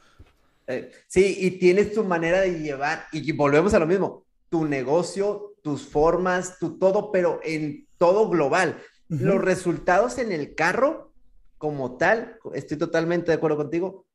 [0.66, 5.54] Eh, sí, y tienes tu manera de llevar, y volvemos a lo mismo, tu negocio,
[5.62, 8.78] tus formas, tu todo, pero en todo global.
[9.08, 11.12] Los resultados en el carro,
[11.58, 14.06] como tal, estoy totalmente de acuerdo contigo,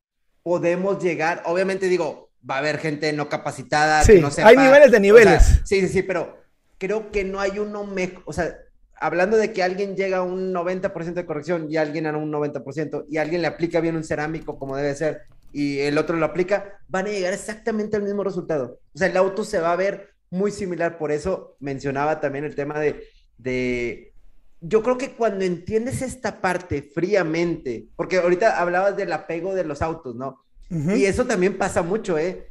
[0.42, 4.92] podemos llegar, obviamente digo, va a haber gente no capacitada, sí, que no Hay niveles
[4.92, 5.62] de niveles.
[5.66, 6.38] sí, sí, sí, pero
[6.78, 8.58] creo que no hay uno mejor, o sea,
[9.00, 13.06] hablando de que alguien llega a un 90% de corrección y alguien a un 90%
[13.10, 16.80] y alguien le aplica bien un cerámico como debe ser y el otro lo aplica,
[16.88, 18.80] van a llegar exactamente al mismo resultado.
[18.94, 20.98] O sea, el auto se va a ver muy similar.
[20.98, 23.04] Por eso mencionaba también el tema de,
[23.38, 24.14] de
[24.62, 29.82] yo creo que cuando entiendes esta parte fríamente, porque ahorita hablabas del apego de los
[29.82, 30.44] autos, ¿no?
[30.70, 32.50] Y eso también pasa mucho, ¿eh?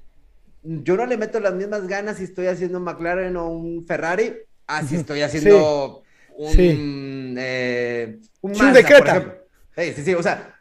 [0.63, 4.35] Yo no le meto las mismas ganas si estoy haciendo un McLaren o un Ferrari,
[4.67, 6.03] así estoy haciendo
[6.37, 7.35] un, sí.
[7.39, 9.43] eh, un Mazda,
[9.77, 10.55] Sí, sí, sí, o sea,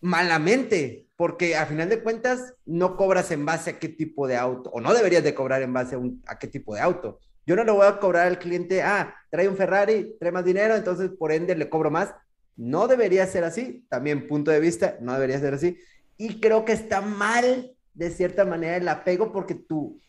[0.00, 4.70] malamente, porque a final de cuentas no cobras en base a qué tipo de auto,
[4.70, 7.18] o no deberías de cobrar en base a, un, a qué tipo de auto.
[7.44, 10.76] Yo no le voy a cobrar al cliente, ah, trae un Ferrari, trae más dinero,
[10.76, 12.14] entonces por ende le cobro más.
[12.56, 15.78] No debería ser así, también punto de vista, no debería ser así.
[16.16, 20.00] Y creo que está mal, de cierta manera, el apego porque tu,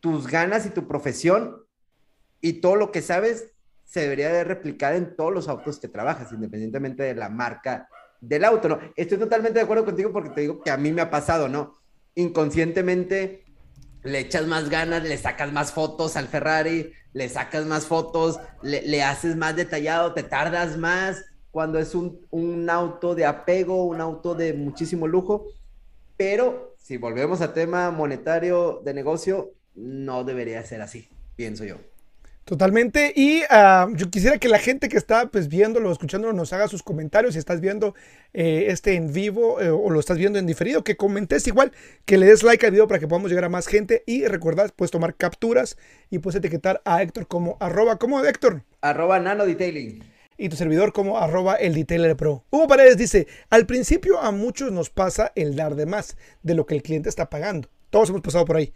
[0.00, 1.58] tus ganas y tu profesión
[2.40, 3.52] y todo lo que sabes
[3.90, 7.88] se debería de replicar en todos los autos que trabajas, independientemente de la marca
[8.20, 8.78] del auto, ¿no?
[8.94, 11.74] Estoy totalmente de acuerdo contigo porque te digo que a mí me ha pasado, ¿no?
[12.14, 13.44] Inconscientemente
[14.04, 19.02] le echas más ganas, le sacas más fotos al Ferrari, le sacas más fotos, le,
[19.02, 24.36] haces más detallado, te tardas más cuando es un, un, auto de apego, un auto
[24.36, 25.46] de muchísimo lujo,
[26.16, 31.89] pero si volvemos a tema monetario de negocio, no debería ser así, pienso yo.
[32.44, 33.12] Totalmente.
[33.14, 36.82] Y ah, yo quisiera que la gente que está pues viéndolo, escuchándolo, nos haga sus
[36.82, 37.34] comentarios.
[37.34, 37.94] Si estás viendo
[38.32, 41.72] eh, este en vivo eh, o lo estás viendo en diferido, que comentes igual,
[42.04, 44.02] que le des like al video para que podamos llegar a más gente.
[44.06, 45.76] Y recordad, puedes tomar capturas
[46.10, 48.64] y puedes etiquetar a Héctor como arroba, ¿cómo Héctor?
[48.80, 50.02] Arroba nano detailing.
[50.36, 52.44] y tu servidor como arroba el detailer pro.
[52.50, 56.66] Hugo Paredes dice, al principio a muchos nos pasa el dar de más de lo
[56.66, 57.68] que el cliente está pagando.
[57.90, 58.72] Todos hemos pasado por ahí.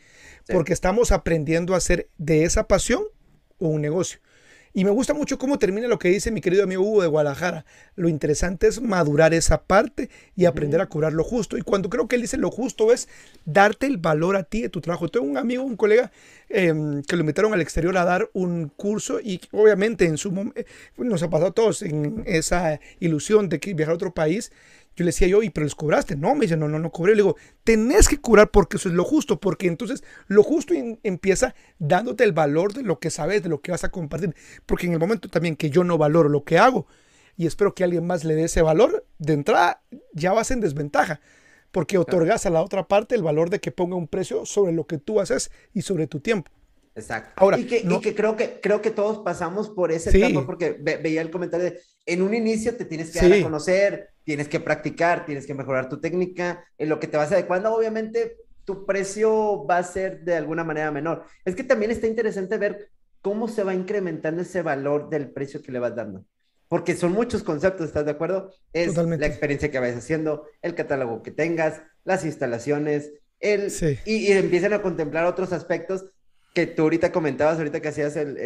[0.46, 3.04] Porque estamos aprendiendo a hacer de esa pasión
[3.68, 4.20] un negocio.
[4.76, 7.64] Y me gusta mucho cómo termina lo que dice mi querido amigo Hugo de Guadalajara.
[7.94, 11.56] Lo interesante es madurar esa parte y aprender a cobrar lo justo.
[11.56, 13.08] Y cuando creo que él dice lo justo es
[13.44, 15.08] darte el valor a ti de tu trabajo.
[15.08, 16.10] Tengo un amigo, un colega
[16.48, 20.60] em, que lo invitaron al exterior a dar un curso y obviamente en su momento
[20.60, 20.66] eh,
[20.98, 24.50] nos ha pasado a todos en esa ilusión de que viajar a otro país
[24.96, 26.16] yo le decía yo, ¿y pero les cobraste?
[26.16, 27.12] No, me dice, no, no, no cobré.
[27.12, 31.54] Le digo, tenés que cobrar porque eso es lo justo, porque entonces lo justo empieza
[31.78, 34.34] dándote el valor de lo que sabes, de lo que vas a compartir.
[34.66, 36.86] Porque en el momento también que yo no valoro lo que hago
[37.36, 41.20] y espero que alguien más le dé ese valor, de entrada ya vas en desventaja.
[41.72, 44.86] Porque otorgas a la otra parte el valor de que ponga un precio sobre lo
[44.86, 46.52] que tú haces y sobre tu tiempo.
[46.96, 47.32] Exacto.
[47.36, 50.76] Ahora, y que, y que, creo que creo que todos pasamos por ese etapa porque
[50.80, 54.60] veía el comentario de en un inicio te tienes que dar a conocer, tienes que
[54.60, 59.66] practicar, tienes que mejorar tu técnica, en lo que te vas adecuando, obviamente tu precio
[59.66, 61.24] va a ser de alguna manera menor.
[61.44, 65.72] Es que también está interesante ver cómo se va incrementando ese valor del precio que
[65.72, 66.24] le vas dando.
[66.68, 68.52] Porque son muchos conceptos, ¿estás de acuerdo?
[68.72, 73.70] Es la experiencia que vayas haciendo, el catálogo que tengas, las instalaciones, el,
[74.06, 76.06] y, y, empiezan a contemplar otros aspectos
[76.54, 78.38] que tú ahorita comentabas, ahorita que hacías el,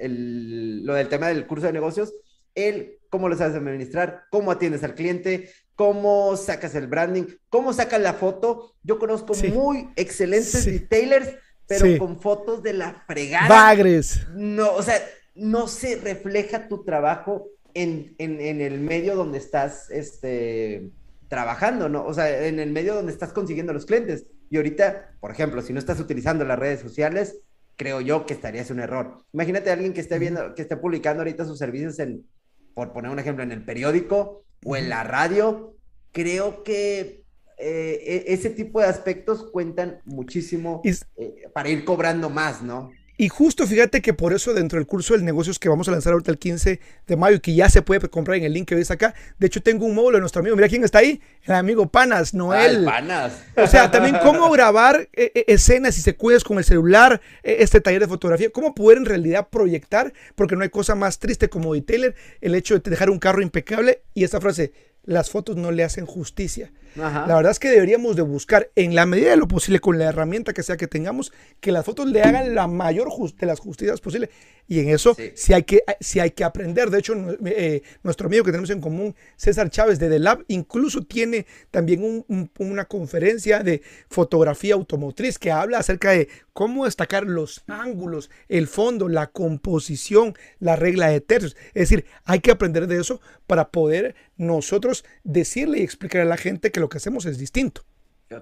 [0.00, 2.14] el, lo del tema del curso de negocios,
[2.54, 8.00] el cómo lo sabes administrar, cómo atiendes al cliente, cómo sacas el branding, cómo sacas
[8.00, 8.74] la foto.
[8.82, 13.48] Yo conozco muy excelentes retailers, pero con fotos de la fregada.
[13.48, 14.26] Bagres.
[14.34, 14.96] No, o sea,
[15.34, 20.90] no se refleja tu trabajo en, en, en el medio donde estás este,
[21.28, 22.06] trabajando, ¿no?
[22.06, 24.24] O sea, en el medio donde estás consiguiendo los clientes.
[24.50, 27.38] Y ahorita, por ejemplo, si no estás utilizando las redes sociales,
[27.76, 29.24] creo yo que estarías un error.
[29.32, 32.26] Imagínate a alguien que esté viendo, que esté publicando ahorita sus servicios en,
[32.74, 35.76] por poner un ejemplo, en el periódico o en la radio.
[36.12, 37.22] Creo que
[37.58, 42.90] eh, e, ese tipo de aspectos cuentan muchísimo eh, para ir cobrando más, ¿no?
[43.20, 46.14] Y justo fíjate que por eso dentro del curso de negocios que vamos a lanzar
[46.14, 48.74] ahorita el 15 de mayo y que ya se puede comprar en el link que
[48.74, 51.52] ves acá, de hecho tengo un módulo de nuestro amigo, mira quién está ahí, el
[51.52, 52.86] amigo Panas, Noel.
[52.86, 53.34] Panas.
[53.58, 57.82] O sea, también cómo grabar eh, eh, escenas y secuencias con el celular, eh, este
[57.82, 61.74] taller de fotografía, cómo poder en realidad proyectar, porque no hay cosa más triste como
[61.74, 64.72] detailer, el hecho de dejar un carro impecable y esta frase,
[65.04, 66.72] las fotos no le hacen justicia.
[66.96, 70.06] La verdad es que deberíamos de buscar, en la medida de lo posible, con la
[70.06, 73.08] herramienta que sea que tengamos, que las fotos le hagan la mayor
[73.38, 74.30] de las justicias posible.
[74.66, 75.82] Y en eso sí, hay, que,
[76.20, 76.90] hay que aprender.
[76.90, 81.02] De hecho, eh, nuestro amigo que tenemos en común, César Chávez de The Lab, incluso
[81.02, 82.24] tiene también
[82.58, 89.08] una conferencia de fotografía automotriz que habla acerca de cómo destacar los ángulos, el fondo,
[89.08, 91.56] la composición, la regla de tercios.
[91.68, 96.38] Es decir, hay que aprender de eso para poder nosotros decirle y explicar a la
[96.38, 97.82] gente que lo que hacemos es distinto.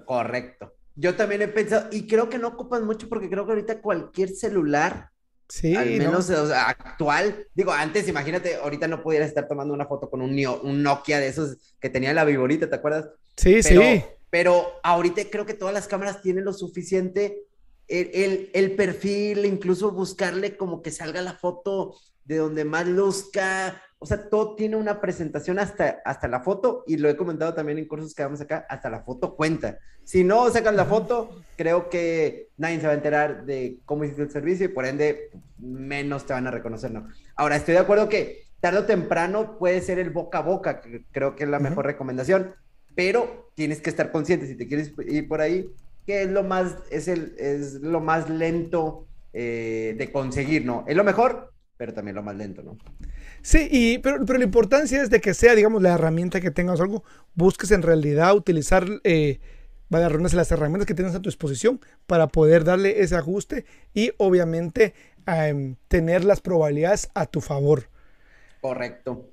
[0.06, 0.72] Correcto.
[0.94, 4.30] Yo también he pensado, y creo que no ocupan mucho porque creo que ahorita cualquier
[4.30, 5.10] celular,
[5.48, 10.22] sí, al menos actual, digo, antes imagínate, ahorita no pudieras estar tomando una foto con
[10.22, 13.08] un, un Nokia de esos que tenía la viborita, ¿te acuerdas?
[13.36, 14.04] Sí, sí.
[14.30, 17.42] Pero ahorita creo que todas las cámaras tienen lo suficiente,
[17.88, 23.82] el, el, el perfil, incluso buscarle como que salga la foto de donde más luzca,
[24.00, 27.78] o sea, todo tiene una presentación hasta, hasta la foto, y lo he comentado también
[27.78, 29.78] en cursos que vamos acá, hasta la foto cuenta.
[30.04, 34.22] Si no sacan la foto, creo que nadie se va a enterar de cómo hiciste
[34.22, 37.08] el servicio y por ende menos te van a reconocer, ¿no?
[37.34, 41.04] Ahora, estoy de acuerdo que tarde o temprano puede ser el boca a boca, que
[41.10, 42.54] creo que es la mejor recomendación,
[42.94, 45.68] pero tienes que estar consciente si te quieres ir por ahí,
[46.06, 50.84] que es lo más, es el, es lo más lento eh, de conseguir, ¿no?
[50.86, 52.78] Es lo mejor, pero también lo más lento, ¿no?
[53.42, 56.80] Sí, y, pero, pero la importancia es de que sea, digamos, la herramienta que tengas
[56.80, 59.40] algo, busques en realidad utilizar, eh,
[59.88, 64.94] vaya, las herramientas que tienes a tu disposición para poder darle ese ajuste y obviamente
[65.26, 67.88] em, tener las probabilidades a tu favor.
[68.60, 69.28] Correcto.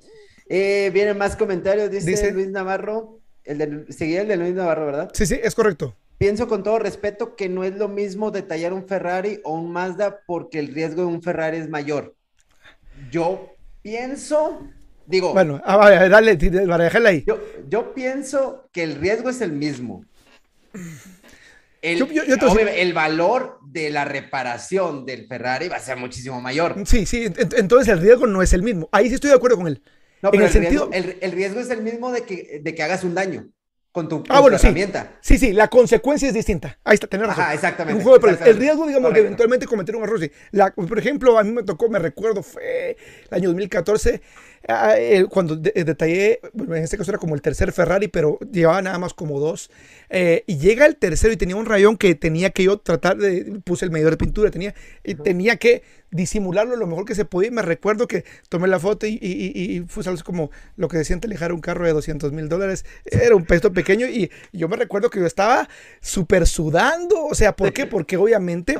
[0.47, 3.19] Eh, vienen más comentarios, dice, Luis Navarro.
[3.43, 5.11] El de, seguía el de Luis Navarro, ¿verdad?
[5.13, 5.95] Sí, sí, es correcto.
[6.17, 10.21] Pienso con todo respeto que no es lo mismo detallar un Ferrari o un Mazda
[10.25, 12.15] porque el riesgo de un Ferrari es mayor.
[13.11, 13.54] Yo
[13.85, 14.67] pienso,
[15.05, 15.31] digo.
[15.33, 16.37] Bueno, a ver, dale,
[17.05, 17.23] ahí.
[17.67, 20.03] Yo, pienso que el riesgo es el mismo.
[21.83, 26.75] El, valor de la reparación del Ferrari va a ser muchísimo mayor.
[26.87, 28.89] Sí, sí, entonces el riesgo no es el mismo.
[28.91, 29.83] Ahí sí estoy de acuerdo con él.
[30.23, 33.13] No, pero el, riesgo, el, riesgo, es el mismo de que, de que hagas un
[33.13, 33.47] daño.
[33.95, 35.13] Con tu, ah, bueno, herramienta.
[35.21, 36.77] Sí, sí, la consecuencia es distinta.
[36.83, 37.45] Ahí está, tener razón.
[37.45, 38.03] Ajá, exactamente.
[38.43, 40.19] El riesgo, digamos, de eventualmente cometer un error.
[40.19, 40.29] Sí.
[40.85, 42.97] por ejemplo, a mí me tocó, me recuerdo, fue
[43.31, 44.54] el año 2014, ah,
[45.29, 49.13] cuando detallé, bueno, en este caso era como el tercer Ferrari, pero llevaba nada más
[49.13, 49.69] como dos.
[50.09, 53.59] Eh, y llega el tercero y tenía un rayón que tenía que yo tratar de,
[53.63, 54.73] puse el medidor de pintura, tenía,
[55.03, 57.49] y tenía que disimularlo lo mejor que se podía.
[57.49, 60.97] Y me recuerdo que tomé la foto y, y, y, fue algo como lo que
[60.97, 62.85] decían telejar un carro de 200 mil dólares.
[63.05, 65.69] Era un peso pequeño y yo me recuerdo que yo estaba
[66.01, 67.25] súper sudando.
[67.25, 67.85] O sea, ¿por qué?
[67.85, 68.79] Porque obviamente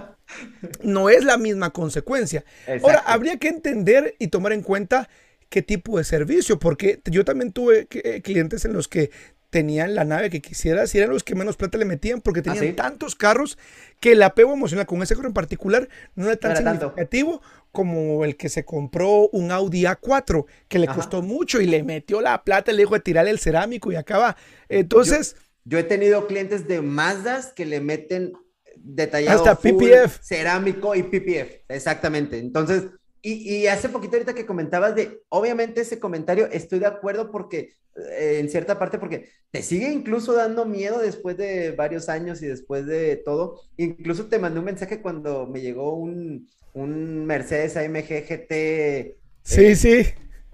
[0.82, 2.44] no es la misma consecuencia.
[2.82, 5.10] Ahora, habría que entender y tomar en cuenta
[5.56, 9.10] qué tipo de servicio, porque yo también tuve eh, clientes en los que
[9.50, 12.52] tenían la nave que quisieras y eran los que menos plata le metían porque ¿Ah,
[12.52, 13.58] tenían tantos carros
[14.02, 17.42] que el apego emocional con ese carro en particular no era tan significativo
[17.72, 22.20] como el que se compró un Audi A4 que le costó mucho y le metió
[22.20, 24.36] la plata, le dijo de tirarle el cerámico y acaba.
[24.68, 25.38] Entonces...
[25.64, 28.34] Yo, he tenido clientes de Mazdas que le meten
[28.76, 30.20] detallado hasta PPF.
[30.22, 32.40] cerámico y PPF, exactamente.
[32.40, 32.84] Entonces,
[33.28, 38.38] y, hace poquito ahorita que comentabas de, obviamente ese comentario estoy de acuerdo porque, eh,
[38.40, 42.86] en cierta parte, porque te sigue incluso dando miedo después de varios años y después
[42.86, 43.62] de todo.
[43.78, 49.18] Incluso te mandé un mensaje cuando me llegó un, un Mercedes AMG GT.
[49.42, 50.06] Sí, eh, sí.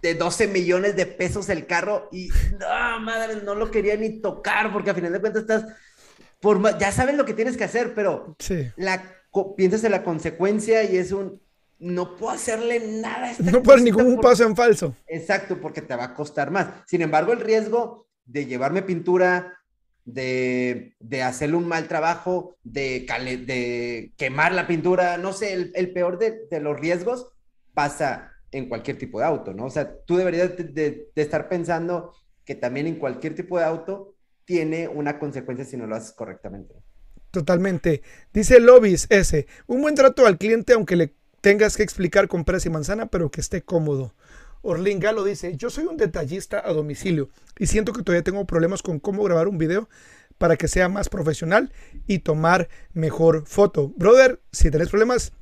[0.01, 4.71] De 12 millones de pesos el carro y, no, madre, no lo quería ni tocar
[4.71, 5.65] porque a final de cuentas estás,
[6.39, 8.37] por, ya sabes lo que tienes que hacer, pero
[8.77, 9.03] la,
[9.57, 11.41] piensas en la consecuencia y es un
[11.81, 14.95] no puedo hacerle nada a esta No puedo ningún paso en falso.
[15.07, 16.67] Exacto, porque te va a costar más.
[16.85, 19.57] Sin embargo, el riesgo de llevarme pintura,
[20.05, 23.07] de, de hacerle un mal trabajo, de,
[23.45, 27.33] de quemar la pintura, no sé, el, peor de, los riesgos
[27.73, 29.65] pasa en cualquier tipo de auto, ¿no?
[29.65, 32.13] O sea, tú deberías de, estar pensando
[32.45, 34.15] que también en cualquier tipo de auto
[34.45, 36.75] tiene una consecuencia si no lo haces correctamente.
[37.31, 38.03] Totalmente.
[38.33, 42.69] Dice Lobis ese, un buen trato al cliente aunque le tengas que explicar con presa
[42.69, 44.13] y manzana, pero que esté cómodo.
[44.61, 48.83] Orlin Galo dice, yo soy un detallista a domicilio y siento que todavía tengo problemas
[48.83, 49.89] con cómo grabar un video
[50.37, 51.71] para que sea más profesional
[52.07, 53.91] y tomar mejor foto.
[53.95, 55.33] Brother, si tenés problemas,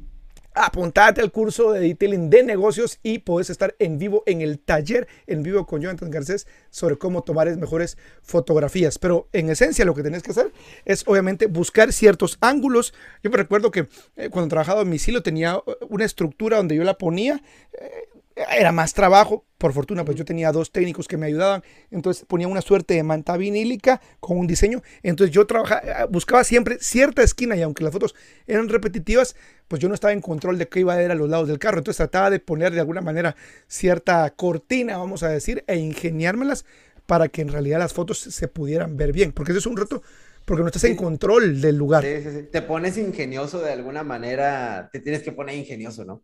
[0.54, 5.08] apuntate al curso de detailing de negocios y puedes estar en vivo en el taller
[5.28, 8.98] en vivo con Jonathan Garcés sobre cómo tomar mejores fotografías.
[9.00, 10.52] Pero en esencia lo que tenés que hacer
[10.86, 12.94] es obviamente buscar ciertos ángulos.
[13.24, 16.76] Yo me recuerdo que eh, cuando trabajaba en mi silo tenía eh, una estructura donde
[16.76, 17.42] yo la ponía.
[17.74, 18.09] Eh,
[18.52, 19.46] era más trabajo.
[19.58, 21.64] Por fortuna, pues yo tenía dos técnicos que me ayudaban.
[21.92, 24.82] Entonces ponía una suerte de manta vinílica con un diseño.
[25.04, 28.16] Entonces yo trabajaba, eh, buscaba siempre cierta esquina y aunque las fotos
[28.48, 29.36] eran repetitivas,
[29.68, 31.60] pues yo no estaba en control de qué iba a ir a los lados del
[31.60, 31.80] carro.
[31.80, 33.36] Entonces trataba de poner de alguna manera
[33.68, 36.66] cierta cortina, vamos a decir, e ingeniármelas
[37.06, 39.32] para que en realidad las fotos se pudieran ver bien.
[39.32, 40.02] Porque eso es un reto
[40.50, 42.04] porque no estás en control del lugar.
[42.04, 42.44] Sí, sí, sí.
[42.52, 46.24] Te pones ingenioso de alguna manera, te tienes que poner ingenioso, ¿no?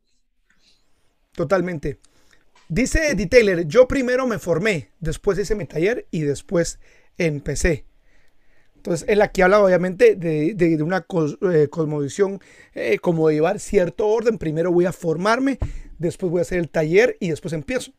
[1.36, 2.00] Totalmente.
[2.68, 6.80] Dice Eddie Taylor, yo primero me formé, después hice mi taller y después
[7.18, 7.86] empecé.
[8.76, 11.06] Entonces, él aquí habla obviamente de, una
[11.52, 12.40] eh, cosmovisión
[12.74, 14.38] eh, como de llevar cierto orden.
[14.38, 15.58] Primero voy a formarme,
[15.98, 17.94] después voy a hacer el taller y después empiezo.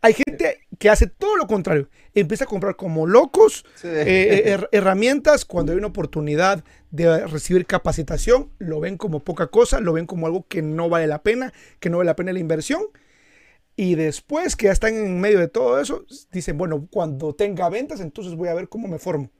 [0.00, 1.88] Hay gente que hace todo lo contrario.
[2.14, 8.50] Empieza a comprar como locos eh, herramientas cuando hay una oportunidad de recibir capacitación.
[8.58, 11.90] Lo ven como poca cosa, lo ven como algo que no vale la pena, que
[11.90, 12.82] no vale la pena la inversión.
[13.76, 18.00] Y después que ya están en medio de todo eso, dicen, bueno, cuando tenga ventas,
[18.00, 19.30] entonces voy a ver cómo me formo.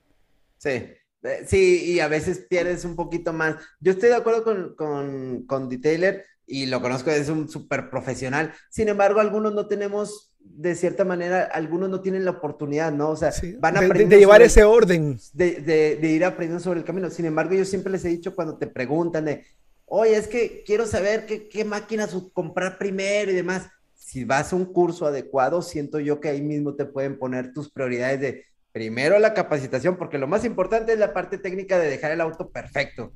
[0.58, 3.56] Sí, eh, sí, y a veces pierdes un poquito más.
[3.80, 8.54] Yo estoy de acuerdo con, con, con Detailer y lo conozco, es un súper profesional.
[8.70, 13.10] Sin embargo, algunos no tenemos de cierta manera, algunos no tienen la oportunidad, ¿no?
[13.10, 15.18] O sea, van a de, de, llevar ese orden.
[15.32, 15.60] De,
[16.00, 17.10] de, ir aprendiendo sobre el camino.
[17.10, 19.44] Sin embargo, yo siempre les he dicho cuando te preguntan de,
[19.86, 23.68] oye, es que quiero saber qué, qué máquinas comprar primero y demás.
[23.94, 27.70] Si vas a un curso adecuado, siento yo que ahí mismo te pueden poner tus
[27.70, 32.10] prioridades de primero la capacitación, porque lo más importante es la parte técnica de dejar
[32.10, 33.12] el auto perfecto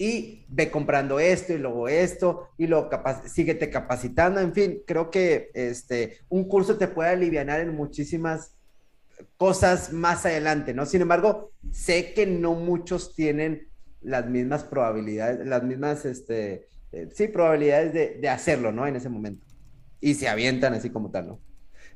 [0.00, 5.10] y ve comprando esto y luego esto y luego capaz, síguete capacitando, en fin, creo
[5.10, 8.56] que este, un curso te puede aliviar en muchísimas
[9.36, 10.86] cosas más adelante, ¿no?
[10.86, 13.68] Sin embargo, sé que no muchos tienen
[14.00, 18.86] las mismas probabilidades, las mismas, este, eh, sí, probabilidades de, hacerlo, ¿no?
[18.86, 19.46] En ese momento.
[20.00, 21.40] Y se avientan así como tal, ¿no?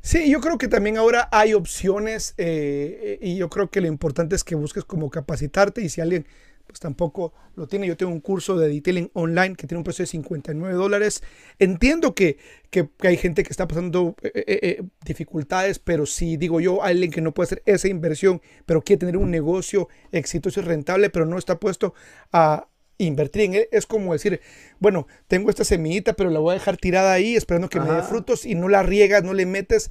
[0.03, 4.37] Sí, yo creo que también ahora hay opciones eh, y yo creo que lo importante
[4.37, 6.27] es que busques como capacitarte y si alguien
[6.67, 7.87] pues tampoco lo tiene.
[7.87, 11.23] Yo tengo un curso de detailing online que tiene un precio de 59 dólares.
[11.59, 12.39] Entiendo que,
[12.71, 17.11] que, hay gente que está pasando eh, eh, eh, dificultades, pero si digo yo, alguien
[17.11, 21.27] que no puede hacer esa inversión, pero quiere tener un negocio exitoso y rentable, pero
[21.27, 21.95] no está puesto
[22.33, 24.41] a invertir en él, es como decir,
[24.79, 28.03] bueno, tengo esta semillita, pero la voy a dejar tirada ahí esperando que me dé
[28.03, 29.91] frutos y no la riegas, no le metes.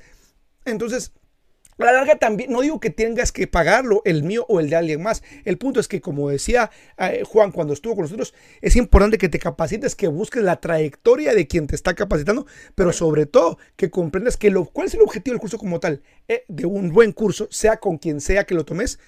[0.66, 1.12] Entonces,
[1.78, 4.76] a la larga también, no digo que tengas que pagarlo, el mío o el de
[4.76, 5.24] alguien más.
[5.46, 9.30] El punto es que, como decía eh, Juan cuando estuvo con nosotros, es importante que
[9.30, 12.46] te capacites, que busques la trayectoria de quien te está capacitando,
[12.76, 16.02] pero sobre todo que comprendas que lo, cuál es el objetivo del curso como tal,
[16.28, 19.00] eh, de un buen curso, sea con quien sea que lo tomes,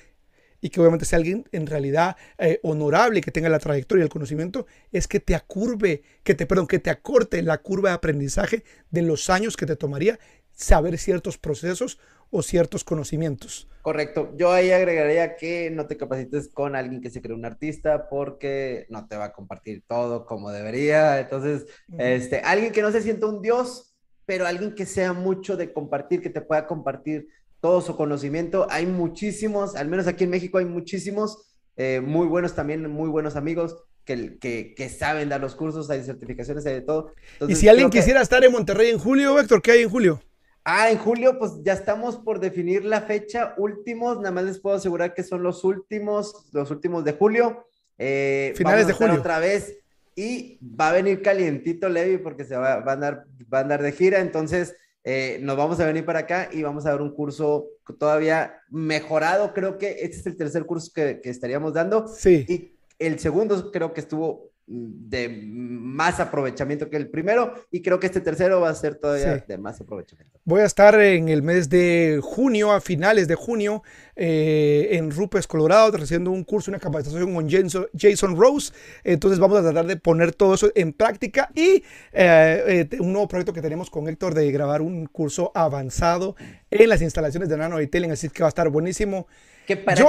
[0.66, 4.09] y que obviamente sea alguien en realidad eh, honorable, que tenga la trayectoria y el
[4.09, 8.63] conocimiento, es que te acurve, que te, perdón, que te acorte la curva de aprendizaje
[8.89, 10.18] de los años que te tomaría
[10.55, 11.99] saber ciertos procesos
[12.36, 13.67] o ciertos conocimientos.
[13.86, 14.33] Correcto.
[14.36, 18.88] Yo ahí agregaría que no te capacites con alguien que se cree un artista porque
[18.89, 21.19] no te va a compartir todo como debería.
[21.19, 21.67] Entonces,
[21.97, 26.21] este, alguien que no se sienta un dios, pero alguien que sea mucho de compartir,
[26.21, 27.27] que te pueda compartir
[27.61, 28.65] todo su conocimiento.
[28.71, 33.36] Hay muchísimos, al menos aquí en México hay muchísimos, eh, muy buenos también, muy buenos
[33.36, 33.77] amigos.
[34.03, 37.13] Que, que, que, saben dar los cursos, hay certificaciones, hay de todo.
[37.47, 40.21] y si alguien quisiera estar en Monterrey en julio, Héctor, ¿qué hay en julio?
[40.68, 43.53] Ah, en julio, pues ya estamos por definir la fecha.
[43.57, 47.68] Últimos, nada más les puedo asegurar que son los últimos, los últimos de julio.
[47.99, 49.13] Eh, Finales de julio.
[49.13, 49.78] Otra vez.
[50.16, 53.84] Y va a venir calientito Levi porque se va, va, a, andar, va a andar
[53.84, 54.22] de gira.
[54.22, 57.68] Entonces, eh, nos vamos a venir para acá y vamos a dar un curso
[57.99, 59.53] todavía mejorado.
[59.53, 62.07] Creo que este es el tercer curso que, que estaríamos dando.
[62.07, 62.43] Sí.
[62.49, 68.07] Y el segundo creo que estuvo de más aprovechamiento que el primero y creo que
[68.07, 70.39] este tercero va a ser todavía de más aprovechamiento.
[70.43, 73.84] Voy a estar en el mes de junio, a finales de junio,
[74.16, 78.74] eh, en Rupes, Colorado, haciendo un curso, una capacitación con Jason, Rose.
[79.03, 83.28] Entonces vamos a tratar de poner todo eso en práctica y eh, eh, un nuevo
[83.28, 86.36] proyecto que tenemos con Héctor de grabar un curso avanzado
[86.72, 89.28] en las instalaciones de Nano Detailing, así que va a estar buenísimo.
[89.68, 90.03] Que para,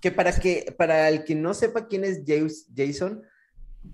[0.00, 3.22] que para, que, para el que no sepa quién es Jason,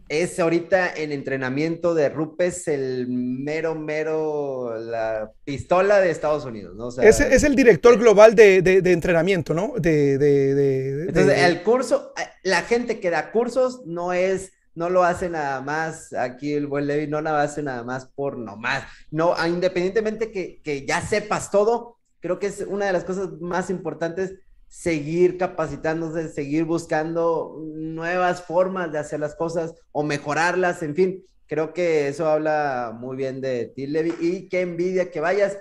[0.09, 6.89] es ahorita en entrenamiento de Rupes el mero, mero, la pistola de Estados Unidos, ¿no?
[7.03, 9.75] es, el director global de, entrenamiento, ¿no?
[9.79, 12.13] De, Entonces, el curso,
[12.43, 16.87] la gente que da cursos no es, no lo hace nada más, aquí el buen
[16.87, 21.99] Levi no lo hace nada más por nomás, no, independientemente que, que ya sepas todo,
[22.21, 24.35] creo que es una de las cosas más importantes
[24.77, 31.73] seguir capacitándose, seguir buscando nuevas formas de hacer las cosas o mejorarlas, en fin, creo
[31.73, 35.57] que eso habla muy bien de ti, Levi, y qué envidia que vayas.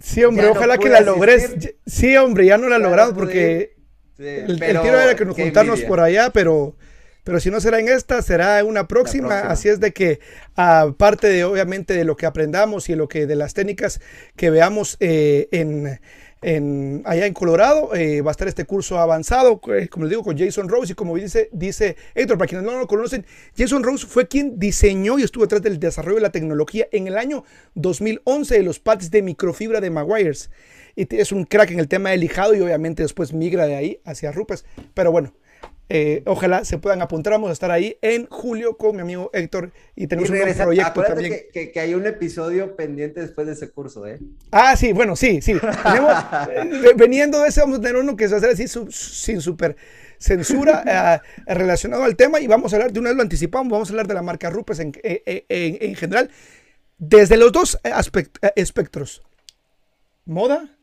[0.00, 1.74] Sí, hombre, ojalá que la logres.
[1.86, 3.76] Sí, hombre, ya no la he logrado porque
[4.18, 6.76] el, tiro era que nos juntarnos por allá, pero,
[7.22, 9.42] pero si no será en esta, será en una próxima.
[9.42, 10.20] Así es de que,
[10.56, 14.00] aparte de obviamente de lo que aprendamos y lo que de las técnicas
[14.36, 16.00] que veamos eh, en
[16.42, 17.94] allá en Colorado.
[17.94, 20.92] Eh, va a estar este curso avanzado, eh, como les digo, con Jason Rose.
[20.92, 23.26] Y como dice, dice Héctor, para quienes no lo conocen,
[23.56, 27.18] Jason Rose fue quien diseñó y estuvo detrás del desarrollo de la tecnología en el
[27.18, 30.50] año 2011 de los pads de microfibra de Maguires.
[30.96, 34.00] Y es un crack en el tema del lijado y obviamente después migra de ahí
[34.04, 34.64] hacia Rupes.
[34.94, 35.32] Pero bueno,
[35.92, 37.32] eh, ojalá se puedan apuntar.
[37.32, 41.34] Vamos a estar ahí en julio con mi amigo Héctor y tenemos un proyecto también.
[41.52, 44.20] Que, que, hay un episodio pendiente después de ese curso, ¿eh?
[44.52, 45.54] Ah, sí, bueno, sí, sí.
[45.82, 46.12] Tenemos,
[46.54, 49.40] eh, veniendo de ese, vamos a tener uno que se va a hacer así sin
[49.40, 49.74] super
[50.16, 53.88] censura eh, relacionado al tema y vamos a hablar, de una vez lo anticipamos, vamos
[53.88, 56.30] a hablar de la marca Rupes en, en general,
[56.98, 57.80] desde los dos
[58.54, 59.24] espectros.
[60.24, 60.76] Moda,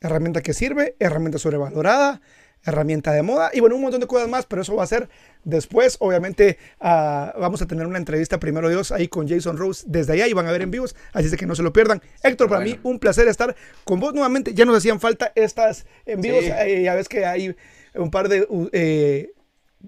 [0.00, 2.20] herramienta que sirve, herramienta sobrevalorada,
[2.68, 5.08] herramienta de moda y bueno, un montón de cosas más, pero eso va a ser
[5.44, 5.96] después.
[6.00, 10.26] Obviamente ah, vamos a tener una entrevista, primero Dios, ahí con Jason Rose desde allá
[10.26, 12.02] y van a ver en vivos, así es que no se lo pierdan.
[12.22, 13.54] Héctor, para mí un placer estar
[13.84, 14.54] con vos nuevamente.
[14.54, 17.56] Ya nos hacían falta estas en vivos, eh, ya ves que hay
[17.94, 18.46] un par de...
[18.72, 19.32] Eh,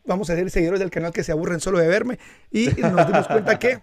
[0.05, 2.19] vamos a decir, seguidores del canal que se aburren solo de verme
[2.51, 3.81] y nos dimos cuenta que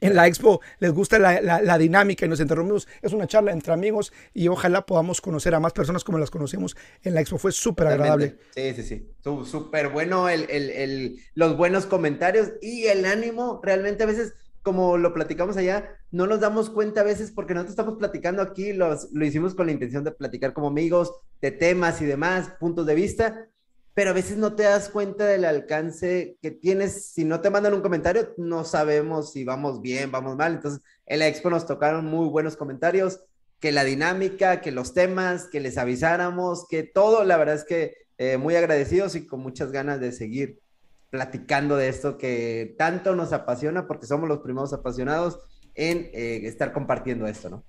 [0.00, 2.88] en la expo les gusta la, dinámica y nos interrumpimos.
[3.02, 6.76] Es una charla entre amigos y ojalá podamos conocer a más personas como las conocimos
[7.02, 7.38] en la expo.
[7.38, 8.38] Fue súper agradable.
[8.54, 9.10] Sí, sí, sí.
[9.22, 13.60] Súper bueno el, los buenos comentarios y el ánimo.
[13.62, 17.72] Realmente a veces, como lo platicamos allá, no nos damos cuenta a veces porque nosotros
[17.72, 22.00] estamos platicando aquí, los, lo hicimos con la intención de platicar como amigos de temas
[22.00, 23.48] y demás, puntos de vista
[23.96, 27.12] pero a veces no te das cuenta del alcance que tienes.
[27.12, 30.52] Si no te mandan un comentario, no sabemos si vamos bien, vamos mal.
[30.52, 33.20] Entonces, en la expo nos tocaron muy buenos comentarios,
[33.58, 37.94] que la dinámica, que los temas, que les avisáramos, que todo, la verdad es que
[38.18, 40.60] eh, muy agradecidos y con muchas ganas de seguir
[41.08, 45.38] platicando de esto que tanto nos apasiona porque somos los primeros apasionados
[45.74, 47.64] en eh, estar compartiendo esto, ¿no?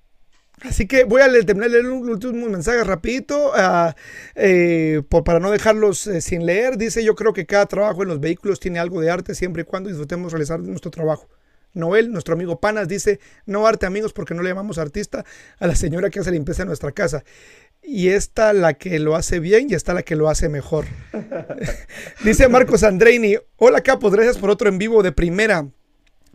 [0.62, 3.94] Así que voy a leer, terminar de leer un último mensaje rapidito uh,
[4.36, 6.78] eh, para no dejarlos eh, sin leer.
[6.78, 9.66] Dice, yo creo que cada trabajo en los vehículos tiene algo de arte siempre y
[9.66, 11.30] cuando disfrutemos realizar nuestro trabajo.
[11.74, 15.26] Noel, nuestro amigo Panas, dice, no arte amigos porque no le llamamos artista
[15.60, 17.24] a la señora que hace limpieza en nuestra casa.
[17.84, 20.86] Y esta la que lo hace bien y está la que lo hace mejor.
[22.24, 25.68] dice Marcos Andreini, hola capos, gracias por otro en vivo de primera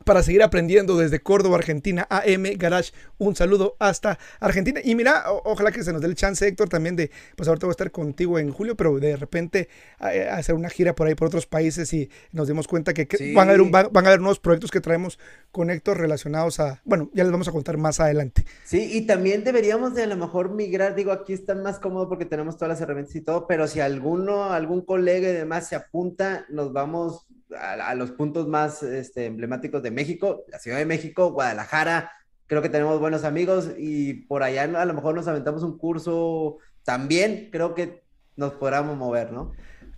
[0.05, 2.93] para seguir aprendiendo desde Córdoba, Argentina, AM Garage.
[3.19, 4.81] Un saludo hasta Argentina.
[4.83, 7.73] Y mira, ojalá que se nos dé el chance, Héctor, también de, pues ahorita voy
[7.73, 11.47] a estar contigo en julio, pero de repente hacer una gira por ahí, por otros
[11.47, 14.81] países y nos dimos cuenta que, van, a haber van, a haber nuevos proyectos que
[14.81, 15.19] traemos
[15.51, 18.45] con Héctor relacionados a, bueno, ya les vamos a contar más adelante.
[18.65, 22.25] Sí, y también deberíamos de a lo mejor migrar, digo, aquí está más cómodo porque
[22.25, 26.47] tenemos todas las herramientas y todo, pero si alguno, algún colega y demás se apunta,
[26.49, 27.27] nos vamos
[27.59, 32.13] a, los puntos más este, emblemáticos de México, la Ciudad de México, Guadalajara,
[32.47, 36.59] creo que tenemos buenos amigos y por allá a lo mejor nos aventamos un curso
[36.85, 38.03] también, creo que
[38.37, 39.53] nos podamos mover, ¿no?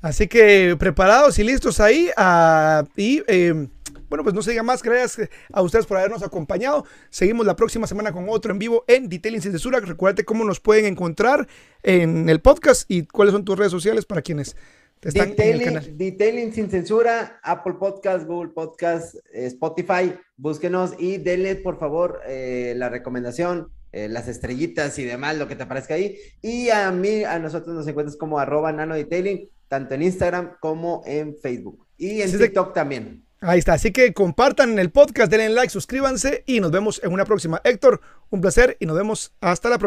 [0.04, 2.10] Así que preparados y listos ahí.
[2.16, 3.68] Uh, y eh,
[4.10, 4.82] bueno, pues no se diga más.
[4.82, 6.84] Gracias a ustedes por habernos acompañado.
[7.08, 9.80] Seguimos la próxima semana con otro en vivo en Detailing Sin Censura.
[9.80, 11.48] Recuerda cómo nos pueden encontrar
[11.82, 14.56] en el podcast y cuáles son tus redes sociales para quienes
[15.02, 22.88] Detailing, sin censura, Apple Podcast, Google Podcast, Spotify, búsquenos y denle por favor eh, la
[22.88, 26.16] recomendación, eh, las estrellitas y demás, lo que te parezca ahí.
[26.40, 31.02] Y a mí, a nosotros nos encuentras como arroba nano detailing, tanto en Instagram como
[31.06, 31.86] en Facebook.
[31.98, 33.24] Y en TikTok también.
[33.46, 37.26] Ahí está, así que compartan el podcast, denle like, suscríbanse y nos vemos en una
[37.26, 37.60] próxima.
[37.62, 39.82] Héctor, un placer y nos vemos hasta la próxima.